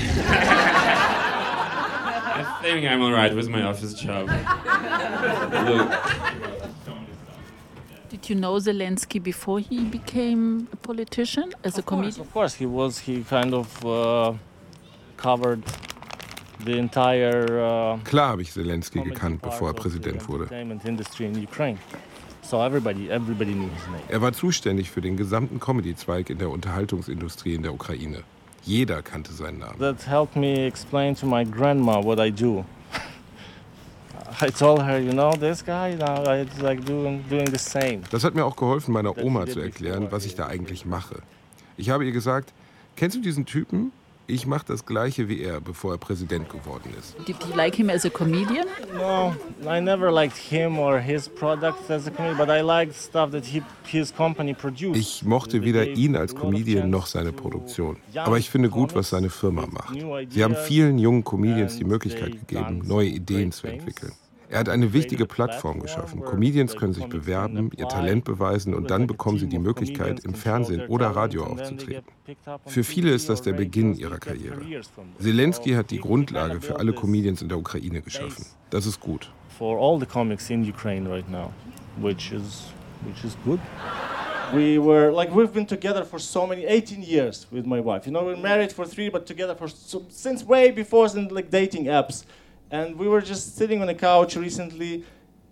I 2.37 2.59
think 2.61 2.85
I'm 2.85 3.01
alright 3.01 3.35
with 3.35 3.49
my 3.49 3.63
office 3.63 3.93
job. 3.95 4.27
Look, 5.67 5.89
Did 8.25 8.37
you 8.37 8.41
know 8.41 8.57
Zelensky 8.57 9.21
before 9.21 9.59
he 9.59 9.83
became 9.85 10.67
a 10.73 10.75
politician 10.77 11.53
as 11.63 11.77
a 11.77 11.81
Of 11.81 11.85
course, 11.85 11.99
comedian? 12.15 12.21
of 12.21 12.33
course, 12.33 12.55
he 12.55 12.65
was. 12.65 12.97
He 12.97 13.23
kind 13.23 13.53
of 13.53 13.85
uh, 13.85 14.33
covered 15.15 15.61
the 16.65 16.75
entire 16.75 17.45
uh, 17.45 17.99
Klar 18.03 18.29
habe 18.29 18.41
ich 18.41 18.51
Zelensky 18.51 19.03
gekannt, 19.03 19.43
bevor 19.43 19.67
er 19.69 19.73
Präsident 19.75 20.27
wurde. 20.27 20.45
entertainment 20.45 20.85
industry 20.85 21.25
in 21.27 21.43
Ukraine. 21.43 21.77
So 22.41 22.63
everybody, 22.63 23.11
everybody 23.11 23.53
knew 23.53 23.69
his 23.69 23.85
name. 23.85 24.01
Er 24.09 24.23
war 24.23 24.33
zuständig 24.33 24.89
für 24.89 25.01
den 25.01 25.17
gesamten 25.17 25.59
Comedy-Zweig 25.59 26.31
in 26.31 26.39
der 26.39 26.49
Unterhaltungsindustrie 26.49 27.53
in 27.53 27.61
der 27.61 27.75
Ukraine. 27.75 28.23
Jeder 28.63 29.03
kannte 29.03 29.33
seinen 29.33 29.59
Namen. 29.59 29.77
That 29.77 30.07
helped 30.07 30.35
me 30.35 30.65
explain 30.65 31.13
to 31.15 31.27
my 31.27 31.43
grandma 31.45 32.03
what 32.03 32.19
I 32.19 32.31
do. 32.31 32.65
I 34.45 34.51
told 34.51 34.83
her, 34.83 34.99
you 34.99 35.11
know, 35.11 35.31
this 35.31 35.63
guy 35.63 35.95
now 35.95 36.23
it's 36.31 36.61
like 36.61 36.85
doing 36.85 37.23
doing 37.29 37.47
the 37.47 37.57
same. 37.57 38.01
Das 38.11 38.23
hat 38.23 38.35
mir 38.35 38.45
auch 38.45 38.55
geholfen, 38.55 38.93
meiner 38.93 39.17
Oma 39.17 39.47
zu 39.47 39.59
erklären, 39.59 40.07
was 40.11 40.25
ich 40.25 40.35
da 40.35 40.45
eigentlich 40.45 40.85
mache. 40.85 41.15
Ich 41.77 41.89
habe 41.89 42.05
ihr 42.05 42.11
gesagt, 42.11 42.53
kennst 42.95 43.17
du 43.17 43.21
diesen 43.21 43.45
Typen? 43.45 43.91
Ich 44.27 44.47
mache 44.47 44.65
das 44.67 44.85
gleiche 44.85 45.29
wie 45.29 45.41
er, 45.41 45.61
bevor 45.61 45.93
er 45.93 45.97
Präsident 45.99 46.49
geworden 46.49 46.91
ist. 46.99 47.15
Did 47.27 47.37
you 47.47 47.55
like 47.55 47.75
him 47.75 47.89
as 47.89 48.05
a 48.05 48.09
comedian? 48.09 48.65
No, 48.95 49.35
I 49.63 49.79
never 49.79 50.11
liked 50.11 50.37
him 50.37 50.79
or 50.79 50.99
his 50.99 51.29
products 51.29 51.89
as 51.91 52.07
a 52.07 52.11
comedian, 52.11 52.37
but 52.37 52.49
I 52.49 52.61
liked 52.61 52.95
stuff 52.95 53.31
that 53.31 53.45
he, 53.45 53.61
his 53.85 54.11
company 54.15 54.53
produced. 54.55 54.99
Ich 54.99 55.23
mochte 55.23 55.63
weder 55.63 55.87
ihn 55.87 56.15
als 56.15 56.35
Comedian 56.35 56.89
noch 56.89 57.05
seine 57.05 57.33
Produktion. 57.33 57.97
Aber 58.15 58.37
ich 58.39 58.49
finde 58.49 58.69
gut, 58.69 58.95
was 58.95 59.09
seine 59.11 59.29
Firma 59.29 59.67
macht. 59.67 59.95
Sie 60.29 60.43
haben 60.43 60.55
vielen 60.55 60.97
jungen 60.97 61.23
Comedians 61.23 61.77
die 61.77 61.85
Möglichkeit 61.85 62.31
gegeben, 62.47 62.81
neue 62.83 63.09
Ideen 63.09 63.51
zu 63.51 63.67
entwickeln. 63.67 64.13
Er 64.49 64.59
hat 64.59 64.69
eine 64.69 64.93
wichtige 64.93 65.25
Plattform 65.25 65.79
geschaffen. 65.79 66.21
Comedians 66.21 66.75
können 66.75 66.93
sich 66.93 67.07
bewerben, 67.07 67.71
ihr 67.77 67.87
Talent 67.87 68.25
beweisen 68.25 68.73
und 68.73 68.91
dann 68.91 69.07
bekommen 69.07 69.39
sie 69.39 69.47
die 69.47 69.59
Möglichkeit, 69.59 70.23
im 70.23 70.35
Fernsehen 70.35 70.87
oder 70.87 71.07
Radio 71.07 71.45
aufzutreten. 71.45 72.03
Für 72.65 72.83
viele 72.83 73.11
ist 73.11 73.29
das 73.29 73.41
der 73.41 73.53
Beginn 73.53 73.95
ihrer 73.95 74.17
Karriere. 74.17 74.61
Zelensky 75.19 75.71
hat 75.71 75.91
die 75.91 75.99
Grundlage 75.99 76.61
für 76.61 76.77
alle 76.79 76.93
Comedians 76.93 77.41
in 77.41 77.49
der 77.49 77.57
Ukraine 77.57 78.01
geschaffen. 78.01 78.45
Das 78.69 78.85
ist 78.85 78.99
gut. 78.99 79.29
We 84.53 84.77
were 84.77 85.11
like 85.11 85.31
we've 85.31 85.51
been 85.51 85.65
together 85.65 86.05
for 86.05 86.19
so 86.19 86.45
many 86.45 86.65
18 86.65 87.01
years 87.01 87.47
with 87.51 87.65
my 87.65 87.79
wife. 87.79 88.05
You 88.05 88.11
know, 88.11 88.23
we're 88.23 88.37
married 88.37 88.71
for 88.71 88.85
three, 88.85 89.09
but 89.09 89.25
together 89.25 89.55
for 89.55 89.67
so, 89.67 90.03
since 90.09 90.45
way 90.45 90.71
before 90.71 91.07
in 91.15 91.29
like 91.29 91.49
dating 91.49 91.85
apps. 91.85 92.25
And 92.75 92.97
we 92.97 93.07
were 93.07 93.21
just 93.21 93.55
sitting 93.55 93.81
on 93.81 93.87
a 93.87 93.95
couch 93.95 94.35
recently, 94.35 95.05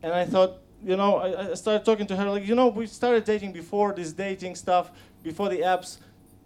and 0.03 0.11
I 0.13 0.25
thought, 0.25 0.51
you 0.83 0.97
know, 0.97 1.11
I, 1.25 1.51
I 1.51 1.53
started 1.53 1.85
talking 1.85 2.05
to 2.07 2.15
her 2.17 2.29
like, 2.29 2.45
you 2.45 2.55
know, 2.59 2.67
we 2.67 2.85
started 2.85 3.23
dating 3.23 3.53
before 3.53 3.93
this 3.93 4.11
dating 4.11 4.55
stuff, 4.55 4.91
before 5.29 5.47
the 5.47 5.59
apps. 5.73 5.89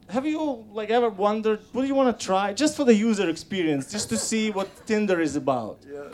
Have 0.10 0.26
you 0.28 0.66
like 0.80 0.90
ever 0.92 1.10
wondered 1.10 1.60
what 1.72 1.82
do 1.82 1.88
you 1.88 1.96
want 1.96 2.10
to 2.14 2.26
try 2.26 2.54
just 2.54 2.78
for 2.78 2.86
the 2.86 2.94
user 2.94 3.28
experience, 3.28 3.92
just 3.92 4.08
to 4.10 4.18
see 4.18 4.52
what 4.52 4.70
Tinder 4.86 5.20
is 5.20 5.36
about? 5.36 5.78
yeah 5.84 6.10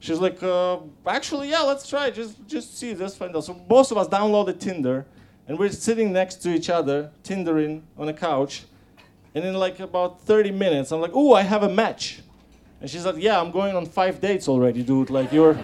She's 0.00 0.18
like, 0.18 0.42
uh, 0.42 0.78
actually, 1.06 1.50
yeah, 1.50 1.60
let's 1.60 1.88
try. 1.88 2.10
Just, 2.10 2.32
just 2.48 2.76
see, 2.76 2.92
just 2.92 3.16
find 3.16 3.36
out. 3.36 3.44
So 3.44 3.54
both 3.54 3.92
of 3.92 3.98
us 3.98 4.08
downloaded 4.08 4.58
Tinder, 4.58 5.06
and 5.46 5.56
we're 5.56 5.70
sitting 5.88 6.12
next 6.12 6.36
to 6.42 6.48
each 6.48 6.68
other, 6.78 7.12
Tindering 7.22 7.82
on 7.96 8.08
a 8.08 8.12
couch. 8.28 8.64
And 9.32 9.44
in 9.44 9.54
like 9.54 9.78
about 9.78 10.20
30 10.22 10.50
minutes, 10.50 10.90
I'm 10.90 11.00
like, 11.00 11.14
oh, 11.14 11.34
I 11.34 11.42
have 11.42 11.62
a 11.62 11.68
match. 11.68 12.20
And 12.82 12.90
she's 12.90 13.06
like, 13.06 13.16
yeah, 13.16 13.40
I'm 13.40 13.52
going 13.52 13.76
on 13.76 13.86
five 13.86 14.20
dates 14.20 14.48
already, 14.48 14.82
dude. 14.82 15.08
Like 15.08 15.32
you're, 15.32 15.56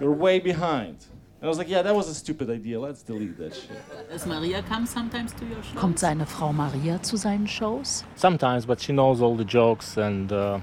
you're 0.00 0.12
way 0.12 0.40
behind. 0.40 0.96
And 1.40 1.42
I 1.42 1.48
was 1.48 1.58
like, 1.58 1.68
yeah, 1.68 1.82
that 1.82 1.94
was 1.94 2.08
a 2.08 2.14
stupid 2.14 2.48
idea. 2.48 2.80
Let's 2.80 3.02
delete 3.02 3.36
that 3.36 3.54
shit. 3.54 4.08
Does 4.10 4.24
Maria 4.24 4.62
come 4.62 4.86
sometimes 4.86 5.34
to 5.34 5.44
your 5.44 5.62
show? 5.62 5.78
Kommt 5.78 5.98
seine 5.98 6.24
Frau 6.24 6.52
Maria 6.52 7.02
zu 7.02 7.18
seinen 7.18 7.46
Shows? 7.46 8.02
Sometimes, 8.16 8.64
but 8.64 8.80
she 8.80 8.94
knows 8.94 9.20
all 9.20 9.36
the 9.36 9.44
jokes, 9.44 9.98
and 9.98 10.32
uh, 10.32 10.58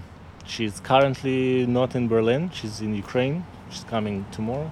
she's 0.47 0.79
currently 0.79 1.67
not 1.67 1.93
in 1.93 2.07
Berlin. 2.07 2.49
She's 2.51 2.81
in 2.81 2.95
Ukraine. 2.95 3.45
She's 3.69 3.83
coming 3.83 4.25
tomorrow. 4.31 4.71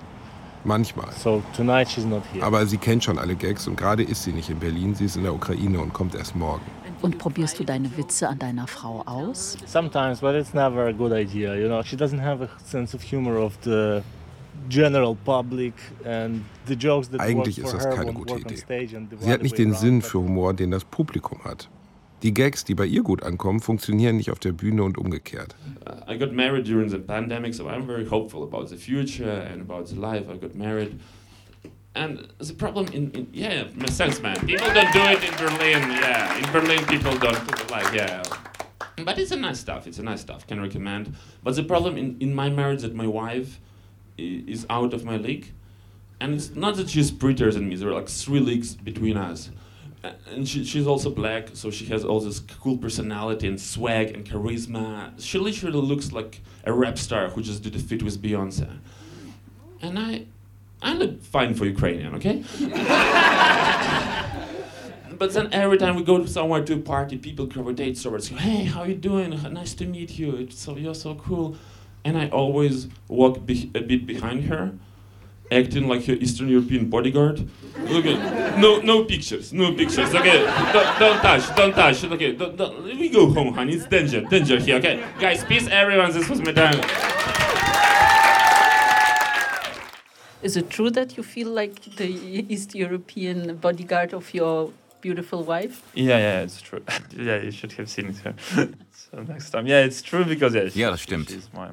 Manchmal. 0.65 1.13
So 1.13 1.43
tonight 1.53 1.87
she's 1.89 2.05
not 2.05 2.23
here. 2.33 2.43
Aber 2.43 2.65
sie 2.65 2.77
kennt 2.77 3.03
schon 3.03 3.19
alle 3.19 3.35
Gags 3.35 3.67
und 3.67 3.75
gerade 3.77 4.01
ist 4.01 4.23
sie 4.23 4.33
nicht 4.33 4.49
in 4.49 4.57
Berlin, 4.57 4.95
sie 4.95 5.05
ist 5.05 5.15
in 5.15 5.23
der 5.23 5.33
Ukraine 5.35 5.79
und 5.79 5.93
kommt 5.93 6.15
erst 6.15 6.35
morgen. 6.35 6.65
Und 7.01 7.17
probierst 7.17 7.59
du 7.59 7.63
deine 7.63 7.95
Witze 7.97 8.27
an 8.27 8.39
deiner 8.39 8.67
Frau 8.67 9.01
aus? 9.05 9.57
Sometimes, 9.65 10.19
but 10.19 10.35
it's 10.35 10.53
never 10.53 10.87
a 10.87 10.91
good 10.91 11.13
idea. 11.13 11.55
You 11.55 11.67
know, 11.67 11.81
she 11.81 11.95
doesn't 11.95 12.21
have 12.21 12.43
a 12.43 12.49
sense 12.63 12.95
of 12.95 13.01
humor 13.01 13.37
of 13.37 13.57
the 13.63 14.01
general 14.67 15.15
public 15.23 15.73
and 16.03 16.43
the 16.67 16.75
jokes 16.75 17.09
that 17.09 17.21
Eigentlich 17.21 17.59
ist 17.59 17.73
das 17.73 17.85
her 17.85 17.95
keine 17.95 18.13
gute 18.13 18.35
Idee. 18.35 18.87
Sie 19.19 19.31
hat 19.31 19.41
nicht 19.41 19.57
den. 19.57 19.73
Sinn 19.73 20.01
für 20.01 20.19
Humor, 20.19 20.53
den 20.53 20.71
das 20.71 20.83
Publikum 20.83 21.43
hat. 21.45 21.69
Die 22.21 22.33
Gags, 22.33 22.65
die 22.65 22.75
bei 22.75 22.85
ihr 22.85 23.01
gut 23.01 23.23
ankommen, 23.23 23.61
funktionieren 23.61 24.17
nicht 24.17 24.29
auf 24.29 24.39
der 24.39 24.51
Bühne 24.51 24.83
und 24.83 24.97
umgekehrt. 24.97 25.55
I 26.09 26.17
got 26.17 26.33
married 26.33 26.67
during 26.67 26.89
the 26.89 26.97
pandemic, 26.97 27.53
so 27.53 27.65
I'm 27.69 27.85
very 27.85 28.05
hopeful 28.05 28.43
about 28.43 28.67
the 28.67 28.75
future 28.75 29.47
and 29.49 29.61
about 29.61 29.85
the 29.85 29.95
life. 29.95 30.25
I 30.29 30.37
got 30.37 30.53
married. 30.53 30.99
And 31.95 32.31
the 32.37 32.53
problem 32.53 32.87
in, 32.87 33.11
in 33.11 33.29
yeah, 33.33 33.63
makes 33.75 33.95
sense, 33.95 34.21
man. 34.21 34.35
People 34.45 34.71
don't 34.73 34.93
do 34.93 35.01
it 35.01 35.23
in 35.23 35.35
Berlin. 35.35 35.89
Yeah, 35.89 36.37
in 36.37 36.51
Berlin, 36.51 36.85
people 36.85 37.17
don't 37.17 37.71
like, 37.71 37.93
yeah. 37.93 38.23
But 39.03 39.17
it's 39.17 39.31
a 39.31 39.35
nice 39.35 39.59
stuff. 39.59 39.87
It's 39.87 39.99
a 39.99 40.03
nice 40.03 40.21
stuff. 40.21 40.45
Can 40.45 40.61
recommend. 40.61 41.15
But 41.43 41.55
the 41.55 41.63
problem 41.63 41.97
in, 41.97 42.17
in 42.19 42.33
my 42.33 42.49
marriage 42.49 42.81
that 42.81 42.93
my 42.93 43.07
wife 43.07 43.59
is 44.17 44.65
out 44.69 44.93
of 44.93 45.03
my 45.03 45.17
league, 45.17 45.51
and 46.19 46.35
it's 46.35 46.53
not 46.55 46.75
that 46.75 46.89
she's 46.89 47.11
prettier 47.11 47.51
than 47.51 47.69
me. 47.69 47.75
There 47.75 47.89
are 47.89 47.93
like 47.93 48.09
three 48.09 48.39
leagues 48.39 48.75
between 48.75 49.17
us. 49.17 49.49
And 50.31 50.47
she, 50.47 50.63
she's 50.63 50.87
also 50.87 51.09
black, 51.09 51.49
so 51.53 51.69
she 51.69 51.85
has 51.87 52.05
all 52.05 52.21
this 52.21 52.39
cool 52.39 52.77
personality 52.77 53.47
and 53.47 53.59
swag 53.59 54.11
and 54.11 54.25
charisma. 54.25 55.11
She 55.19 55.37
literally 55.37 55.81
looks 55.81 56.13
like 56.13 56.41
a 56.63 56.71
rap 56.71 56.97
star 56.97 57.29
who 57.29 57.41
just 57.41 57.63
did 57.63 57.75
a 57.75 57.79
fit 57.79 58.01
with 58.03 58.21
Beyonce. 58.21 58.79
And 59.81 59.99
I, 59.99 60.25
I 60.81 60.93
look 60.93 61.21
fine 61.21 61.53
for 61.53 61.65
Ukrainian, 61.65 62.15
okay? 62.15 62.43
but 65.17 65.33
then 65.33 65.49
every 65.51 65.77
time 65.77 65.95
we 65.95 66.03
go 66.03 66.25
somewhere 66.25 66.63
to 66.63 66.73
a 66.75 66.77
party, 66.77 67.17
people 67.17 67.45
gravitate 67.45 67.97
towards 67.97 68.31
you. 68.31 68.37
Hey, 68.37 68.63
how 68.63 68.83
you 68.83 68.95
doing? 68.95 69.31
Nice 69.51 69.73
to 69.75 69.85
meet 69.85 70.17
you. 70.17 70.35
It's 70.37 70.59
so 70.59 70.77
you're 70.77 70.95
so 70.95 71.15
cool. 71.15 71.57
And 72.05 72.17
I 72.17 72.29
always 72.29 72.87
walk 73.09 73.45
be- 73.45 73.69
a 73.75 73.81
bit 73.81 74.07
behind 74.07 74.45
her, 74.45 74.71
acting 75.51 75.89
like 75.89 76.05
her 76.05 76.13
Eastern 76.13 76.47
European 76.47 76.89
bodyguard. 76.89 77.49
Look 77.89 78.05
at 78.05 78.57
no 78.57 78.79
no 78.79 79.03
pictures, 79.03 79.51
no 79.51 79.73
pictures. 79.73 80.15
Okay, 80.15 80.45
don't, 80.71 80.99
don't 80.99 81.19
touch, 81.21 81.55
don't 81.57 81.73
touch. 81.73 82.03
Okay, 82.05 82.31
don't, 82.33 82.55
don't, 82.55 82.83
we 82.85 83.09
go 83.09 83.29
home, 83.29 83.53
honey. 83.53 83.73
It's 83.73 83.85
danger, 83.85 84.21
danger 84.21 84.57
here. 84.59 84.77
Okay, 84.77 85.03
guys, 85.19 85.43
peace, 85.43 85.67
everyone. 85.67 86.13
This 86.13 86.29
was 86.29 86.39
my 86.39 86.53
time. 86.53 86.79
Is 90.41 90.55
it 90.55 90.69
true 90.69 90.89
that 90.91 91.17
you 91.17 91.23
feel 91.23 91.49
like 91.49 91.81
the 91.97 92.45
East 92.47 92.73
European 92.73 93.57
bodyguard 93.57 94.13
of 94.13 94.33
your 94.33 94.71
beautiful 95.01 95.43
wife? 95.43 95.81
Yeah, 95.93 96.17
yeah, 96.17 96.41
it's 96.43 96.61
true. 96.61 96.81
yeah, 97.17 97.41
you 97.41 97.51
should 97.51 97.73
have 97.73 97.89
seen 97.89 98.07
it 98.07 98.17
here. 98.19 98.35
so 98.91 99.21
next 99.21 99.49
time. 99.49 99.67
Yeah, 99.67 99.83
it's 99.83 100.01
true 100.01 100.23
because 100.23 100.55
yeah, 100.55 100.69
Ja, 100.73 100.91
das 100.91 101.01
stimmt. 101.01 101.29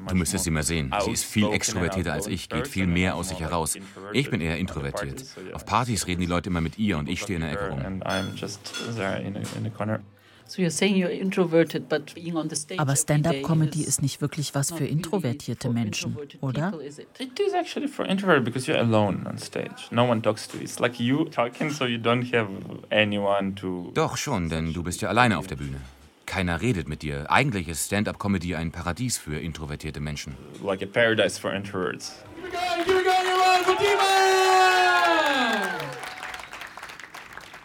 Du 0.09 0.15
müsstest 0.17 0.45
sie 0.45 0.51
mal 0.51 0.65
sehen. 0.65 0.93
Sie 1.05 1.13
ist 1.13 1.25
viel 1.25 1.53
extrovertierter 1.53 2.13
als 2.13 2.27
ich, 2.27 2.49
geht 2.49 2.67
viel 2.67 2.89
mehr 2.89 3.15
aus 3.15 3.29
sich 3.29 3.41
heraus. 3.41 3.79
Ich 4.13 4.31
bin 4.31 4.41
eher 4.41 4.59
introvertiert. 4.59 5.25
Auf 5.53 5.65
Partys 5.65 6.09
reden 6.09 6.21
die 6.21 6.27
Leute 6.27 6.51
immer 6.51 6.61
mit 6.61 6.77
ihr 6.77 6.99
und 6.99 7.09
ich 7.09 7.21
stehe 7.21 7.37
in 7.37 7.43
der 7.43 7.53
Ecke 7.53 7.71
rum. 7.71 8.03
And 10.49 10.61
I'm 10.61 10.65
just 10.65 10.79
there 10.79 10.89
in 10.89 10.95
a, 10.95 11.07
in 11.07 11.07
a 11.07 11.07
corner. 11.07 11.07
So 11.07 11.07
you're 11.07 11.07
saying 11.07 11.07
you're 11.07 11.11
introverted, 11.11 11.89
but 11.89 12.15
being 12.15 12.37
on 12.37 12.49
the 12.49 12.57
stage 12.57 12.79
Aber 12.79 12.97
Stand-up-Comedy 12.97 13.83
ist 13.83 14.03
nicht 14.03 14.21
wirklich 14.21 14.55
was 14.55 14.71
für 14.71 14.87
introvertierte 14.87 15.71
Menschen, 15.71 16.17
oder? 16.41 16.73
It 17.19 17.41
is 17.41 17.55
actually 17.55 17.89
for 17.89 18.07
introvert 18.07 18.45
because 18.45 18.67
you're 18.67 18.79
alone 18.79 19.27
on 19.27 19.39
stage. 19.39 19.91
No 19.91 20.05
one 20.05 20.23
talks 20.23 20.47
to 20.49 20.59
you. 20.59 20.63
It's 20.65 20.79
like 20.79 21.01
you 21.01 21.25
talking, 21.25 21.71
so 21.71 21.85
you 21.87 21.99
don't 21.99 22.33
have 22.33 22.49
anyone 22.91 23.55
to. 23.57 23.91
Doch 23.95 24.17
schon, 24.17 24.49
denn 24.49 24.73
du 24.73 24.83
bist 24.83 25.01
ja 25.03 25.09
alleine 25.09 25.39
auf 25.39 25.47
der 25.47 25.57
Bühne. 25.57 25.81
Keiner 26.27 26.61
redet 26.61 26.89
mit 26.89 27.03
dir. 27.03 27.31
Eigentlich 27.31 27.69
ist 27.69 27.87
Stand-up-Comedy 27.87 28.55
ein 28.57 28.73
Paradies 28.73 29.19
für 29.19 29.39
introvertierte 29.39 30.01
Menschen. 30.01 30.37
Like 30.63 30.83
a 30.83 30.87
paradise 30.87 31.41
for 31.41 31.53
introverts. 31.53 32.15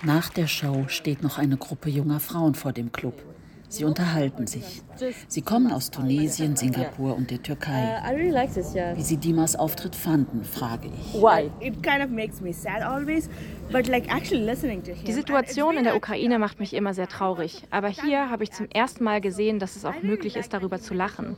Nach 0.03 0.29
der 0.29 0.47
Show 0.47 0.85
steht 0.87 1.21
noch 1.21 1.37
eine 1.37 1.57
Gruppe 1.57 1.87
junger 1.89 2.19
Frauen 2.19 2.55
vor 2.55 2.73
dem 2.73 2.91
Club. 2.91 3.23
Sie 3.69 3.85
unterhalten 3.85 4.47
sich. 4.47 4.81
Sie 5.27 5.41
kommen 5.41 5.71
aus 5.71 5.91
Tunesien, 5.91 6.55
Singapur 6.55 7.15
und 7.15 7.31
der 7.31 7.41
Türkei. 7.41 7.71
Uh, 7.71 8.09
I 8.09 8.15
really 8.15 8.29
like 8.29 8.53
this, 8.53 8.73
yeah. 8.73 8.95
Wie 8.95 9.01
sie 9.01 9.17
Dimas 9.17 9.55
Auftritt 9.55 9.95
fanden, 9.95 10.43
frage 10.43 10.87
ich. 10.87 11.21
Why? 11.21 11.49
It 11.59 11.81
kind 11.83 12.03
of 12.03 12.09
makes 12.09 12.41
me 12.41 12.53
sad 12.53 12.81
always, 12.81 13.29
but 13.71 13.87
like 13.87 14.13
actually 14.13 14.43
listening 14.45 14.83
to 14.83 14.91
him. 14.91 15.05
Die 15.05 15.13
Situation 15.13 15.77
in 15.77 15.83
der 15.83 15.95
Ukraine 15.95 16.39
macht 16.39 16.59
mich 16.59 16.73
immer 16.73 16.93
sehr 16.93 17.07
traurig. 17.07 17.63
Aber 17.69 17.87
hier 17.87 18.29
habe 18.29 18.43
ich 18.43 18.51
zum 18.51 18.67
ersten 18.69 19.03
Mal 19.03 19.21
gesehen, 19.21 19.59
dass 19.59 19.75
es 19.75 19.85
auch 19.85 20.01
möglich 20.01 20.35
ist, 20.35 20.53
darüber 20.53 20.79
zu 20.79 20.93
lachen. 20.93 21.37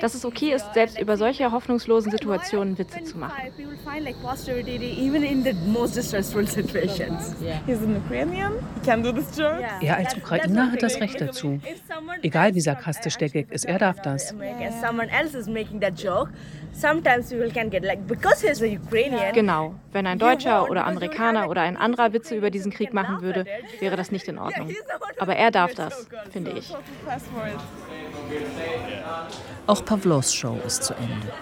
dass 0.00 0.14
es 0.14 0.24
okay 0.24 0.52
ist, 0.52 0.74
selbst 0.74 1.00
über 1.00 1.16
solche 1.16 1.50
hoffnungslosen 1.52 2.10
Situationen 2.10 2.78
Witze 2.78 3.02
zu 3.04 3.18
machen. 3.18 3.34
Er 9.80 9.96
als 9.96 10.16
Ukrainer 10.16 10.72
hat 10.72 10.82
das 10.82 11.00
Recht 11.00 11.20
dazu. 11.20 11.60
Egal 12.22 12.54
wie 12.54 12.60
sarkastisch 12.60 12.85
der 13.18 13.28
Gag 13.28 13.50
ist, 13.50 13.64
er 13.64 13.78
darf 13.78 14.00
das. 14.00 14.34
Genau. 19.32 19.74
Wenn 19.92 20.06
ein 20.06 20.18
Deutscher 20.18 20.70
oder 20.70 20.86
Amerikaner 20.86 21.48
oder 21.48 21.62
ein 21.62 21.76
anderer 21.76 22.12
Witze 22.12 22.36
über 22.36 22.50
diesen 22.50 22.72
Krieg 22.72 22.92
machen 22.92 23.22
würde, 23.22 23.44
wäre 23.80 23.96
das 23.96 24.10
nicht 24.10 24.28
in 24.28 24.38
Ordnung. 24.38 24.70
Aber 25.18 25.36
er 25.36 25.50
darf 25.50 25.74
das, 25.74 26.06
finde 26.30 26.52
ich. 26.52 26.74
Auch 29.66 29.84
Pavlos 29.84 30.34
Show 30.34 30.58
ist 30.66 30.84
zu 30.84 30.94
Ende. 30.94 31.32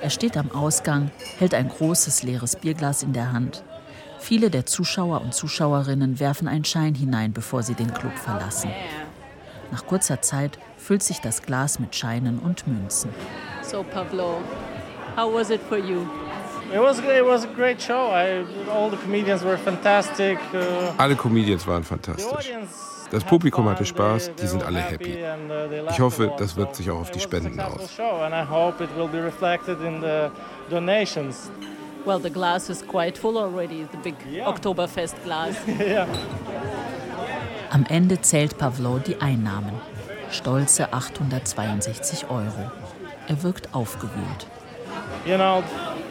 Er 0.00 0.10
steht 0.10 0.36
am 0.36 0.50
Ausgang, 0.52 1.10
hält 1.38 1.54
ein 1.54 1.68
großes 1.68 2.22
leeres 2.22 2.56
Bierglas 2.56 3.02
in 3.02 3.12
der 3.12 3.32
Hand. 3.32 3.64
Viele 4.18 4.48
der 4.48 4.64
Zuschauer 4.64 5.20
und 5.20 5.34
Zuschauerinnen 5.34 6.18
werfen 6.18 6.48
einen 6.48 6.64
Schein 6.64 6.94
hinein, 6.94 7.32
bevor 7.32 7.62
sie 7.62 7.74
den 7.74 7.92
Club 7.92 8.16
verlassen. 8.16 8.70
Nach 9.70 9.86
kurzer 9.86 10.22
Zeit 10.22 10.58
füllt 10.84 11.02
sich 11.02 11.20
das 11.20 11.42
Glas 11.42 11.78
mit 11.78 11.96
Scheinen 11.96 12.38
und 12.38 12.66
Münzen. 12.66 13.10
So, 13.62 13.82
Pavlo, 13.82 14.42
how 15.16 15.32
was 15.32 15.48
it 15.50 15.60
for 15.68 15.78
you? 15.78 16.02
It 16.72 16.80
was 16.80 16.98
it 16.98 17.24
was 17.24 17.44
a 17.44 17.48
great 17.48 17.80
show. 17.80 18.10
I, 18.12 18.44
all 18.70 18.90
the 18.90 18.96
comedians 18.96 19.42
were 19.42 19.56
fantastic. 19.56 20.38
Uh, 20.52 20.92
Alle 20.98 21.14
Comedians 21.14 21.66
waren 21.66 21.84
fantastisch. 21.84 22.52
Das 23.10 23.22
Publikum 23.22 23.68
hatte 23.68 23.84
Spaß, 23.84 24.32
die 24.34 24.46
sind 24.46 24.62
alle 24.62 24.80
happy. 24.80 25.18
Ich 25.90 26.00
hoffe, 26.00 26.32
das 26.36 26.56
wirkt 26.56 26.76
sich 26.76 26.90
auch 26.90 27.00
auf 27.00 27.10
die 27.10 27.20
Spenden 27.20 27.60
aus. 27.60 27.96
Well, 32.06 32.20
the 32.20 32.30
glass 32.30 32.68
is 32.68 32.86
quite 32.86 33.18
full 33.18 33.38
already, 33.38 33.86
the 33.90 33.96
big 34.02 34.14
Oktoberfest 34.44 35.16
glass. 35.24 35.54
Am 37.70 37.86
Ende 37.88 38.20
zählt 38.20 38.58
Pavlo 38.58 38.98
die 38.98 39.18
Einnahmen. 39.22 39.72
Stolze 40.34 40.92
862 40.92 42.28
Euro. 42.28 42.70
Er 43.28 43.42
wirkt 43.44 43.72
aufgewühlt. 43.72 44.48
You 45.24 45.36
know, 45.36 45.62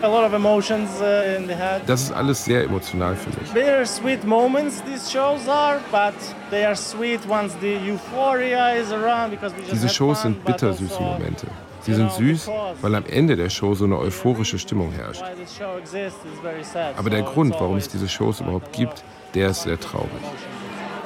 a 0.01 0.07
lot 0.07 0.25
of 0.25 0.33
emotions 0.33 0.89
in 1.01 1.45
the 1.47 1.53
head. 1.53 1.81
Das 1.87 2.03
ist 2.03 2.13
alles 2.13 2.45
sehr 2.45 2.63
emotional 2.63 3.15
für 3.15 3.29
mich. 3.39 3.51
Bittersweet 3.51 4.23
moments 4.23 4.81
these 4.83 5.11
shows 5.11 5.47
are, 5.47 5.79
but 5.91 6.13
they 6.49 6.63
are 6.63 6.75
sweet 6.75 7.19
once 7.29 7.53
the 7.59 7.75
euphoria 7.85 8.75
is 8.75 8.91
around 8.93 9.31
because 9.31 9.53
we 9.55 9.59
just 9.59 9.73
Diese 9.73 9.89
Shows 9.89 10.21
fun, 10.21 10.33
sind 10.33 10.45
bittersüße 10.45 10.93
also 10.93 11.03
Momente. 11.03 11.47
Sie 11.81 11.93
sind 11.93 12.11
süß, 12.13 12.49
weil 12.81 12.95
am 12.95 13.05
Ende 13.05 13.35
der 13.35 13.49
Show 13.49 13.75
so 13.75 13.83
eine 13.83 13.99
euphorische 13.99 14.57
Stimmung 14.57 14.93
herrscht. 14.93 15.21
why 15.21 15.35
this 15.35 15.53
show 15.55 15.77
exists 15.77 16.19
is 16.23 16.39
very 16.41 16.63
sad. 16.63 16.97
Aber 16.97 17.09
der 17.09 17.23
Grund, 17.23 17.53
warum 17.59 17.75
es 17.75 17.89
diese 17.89 18.07
Shows 18.07 18.39
überhaupt 18.39 18.71
gibt, 18.71 19.03
der 19.35 19.49
ist 19.49 19.63
sehr 19.63 19.77
traurig. 19.77 20.09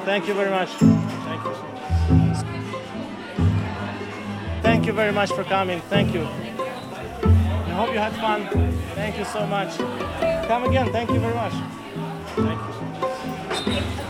Thank 0.06 0.28
you 0.28 0.36
very 0.36 0.52
much. 0.52 0.70
Thank 0.80 2.46
you. 2.46 2.57
You 4.88 4.94
very 4.94 5.12
much 5.12 5.34
for 5.34 5.44
coming. 5.44 5.82
Thank 5.90 6.14
you. 6.14 6.22
I 6.22 7.74
hope 7.76 7.92
you 7.92 8.00
had 8.00 8.14
fun. 8.14 8.48
Thank 8.96 9.18
you 9.18 9.26
so 9.26 9.46
much. 9.46 9.78
Come 10.48 10.64
again. 10.64 10.94
Thank 10.94 11.12
you 11.12 11.20
very 11.20 11.36
much. 11.36 11.52
Thank 12.38 13.98
you. 14.00 14.07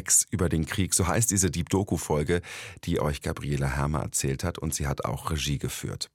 Gags 0.00 0.26
über 0.30 0.48
den 0.48 0.64
Krieg, 0.64 0.94
so 0.94 1.06
heißt 1.06 1.30
diese 1.30 1.50
Deep 1.50 1.68
Doku-Folge, 1.68 2.40
die 2.84 3.00
euch 3.00 3.20
Gabriela 3.20 3.66
Hermer 3.66 4.00
erzählt 4.00 4.44
hat 4.44 4.58
und 4.58 4.74
sie 4.74 4.86
hat 4.86 5.04
auch 5.04 5.30
Regie 5.30 5.58
geführt. 5.58 6.10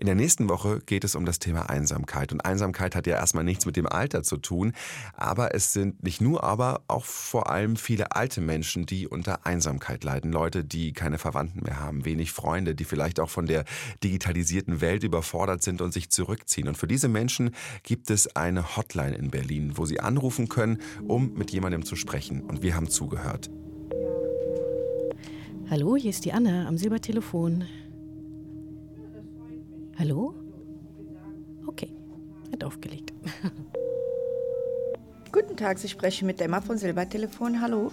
In 0.00 0.06
der 0.06 0.14
nächsten 0.14 0.48
Woche 0.48 0.78
geht 0.86 1.02
es 1.02 1.16
um 1.16 1.24
das 1.24 1.40
Thema 1.40 1.68
Einsamkeit. 1.68 2.30
Und 2.30 2.40
Einsamkeit 2.42 2.94
hat 2.94 3.08
ja 3.08 3.16
erstmal 3.16 3.42
nichts 3.42 3.66
mit 3.66 3.74
dem 3.74 3.88
Alter 3.88 4.22
zu 4.22 4.36
tun. 4.36 4.72
Aber 5.14 5.56
es 5.56 5.72
sind 5.72 6.04
nicht 6.04 6.20
nur, 6.20 6.44
aber 6.44 6.82
auch 6.86 7.04
vor 7.04 7.50
allem 7.50 7.74
viele 7.74 8.12
alte 8.12 8.40
Menschen, 8.40 8.86
die 8.86 9.08
unter 9.08 9.44
Einsamkeit 9.44 10.04
leiden. 10.04 10.30
Leute, 10.30 10.64
die 10.64 10.92
keine 10.92 11.18
Verwandten 11.18 11.64
mehr 11.64 11.80
haben, 11.80 12.04
wenig 12.04 12.30
Freunde, 12.30 12.76
die 12.76 12.84
vielleicht 12.84 13.18
auch 13.18 13.28
von 13.28 13.46
der 13.46 13.64
digitalisierten 14.04 14.80
Welt 14.80 15.02
überfordert 15.02 15.64
sind 15.64 15.82
und 15.82 15.92
sich 15.92 16.10
zurückziehen. 16.10 16.68
Und 16.68 16.78
für 16.78 16.86
diese 16.86 17.08
Menschen 17.08 17.50
gibt 17.82 18.08
es 18.10 18.36
eine 18.36 18.76
Hotline 18.76 19.16
in 19.16 19.32
Berlin, 19.32 19.72
wo 19.74 19.84
sie 19.84 19.98
anrufen 19.98 20.48
können, 20.48 20.80
um 21.08 21.34
mit 21.34 21.50
jemandem 21.50 21.84
zu 21.84 21.96
sprechen. 21.96 22.42
Und 22.42 22.62
wir 22.62 22.76
haben 22.76 22.88
zugehört. 22.88 23.50
Hallo, 25.68 25.96
hier 25.96 26.10
ist 26.10 26.24
die 26.24 26.32
Anne 26.32 26.68
am 26.68 26.78
Silbertelefon. 26.78 27.64
Hallo? 29.98 30.32
Okay, 31.66 31.92
hat 32.52 32.62
aufgelegt. 32.62 33.12
Guten 35.32 35.56
Tag, 35.56 35.80
Sie 35.80 35.88
sprechen 35.88 36.26
mit 36.26 36.40
Emma 36.40 36.60
von 36.60 36.78
Silbertelefon. 36.78 37.60
Hallo. 37.60 37.90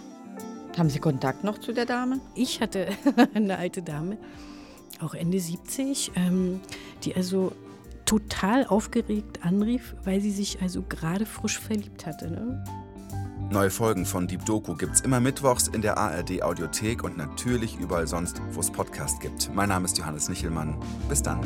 Haben 0.78 0.90
Sie 0.92 1.00
Kontakt 1.00 1.44
noch 1.44 1.58
zu 1.58 1.74
der 1.74 1.88
Dame? 1.88 2.22
Ich 2.36 2.62
hatte 2.62 2.90
eine 3.34 3.58
alte 3.58 3.82
Dame, 3.82 4.20
auch 5.02 5.16
Ende 5.16 5.40
70, 5.40 6.12
ähm, 6.16 6.62
die 7.04 7.16
also 7.16 7.54
total 8.06 8.68
aufgeregt 8.68 9.44
anrief, 9.44 9.96
weil 10.04 10.22
sie 10.22 10.30
sich 10.30 10.62
also 10.62 10.84
gerade 10.84 11.26
frisch 11.26 11.60
verliebt 11.60 12.06
hatte. 12.06 12.30
Ne? 12.30 12.64
Neue 13.50 13.70
Folgen 13.70 14.06
von 14.06 14.28
Deep 14.28 14.44
Doku 14.46 14.76
gibt's 14.76 15.02
immer 15.02 15.20
mittwochs 15.20 15.68
in 15.68 15.82
der 15.82 15.98
ARD 15.98 16.42
Audiothek 16.42 17.04
und 17.04 17.18
natürlich 17.18 17.78
überall 17.80 18.08
sonst, 18.08 18.42
wo 18.52 18.60
es 18.60 18.72
Podcast 18.72 19.20
gibt. 19.22 19.54
Mein 19.54 19.70
Name 19.70 19.86
ist 19.86 19.98
Johannes 19.98 20.30
Nichelmann. 20.30 20.76
Bis 21.08 21.22
dann. 21.22 21.40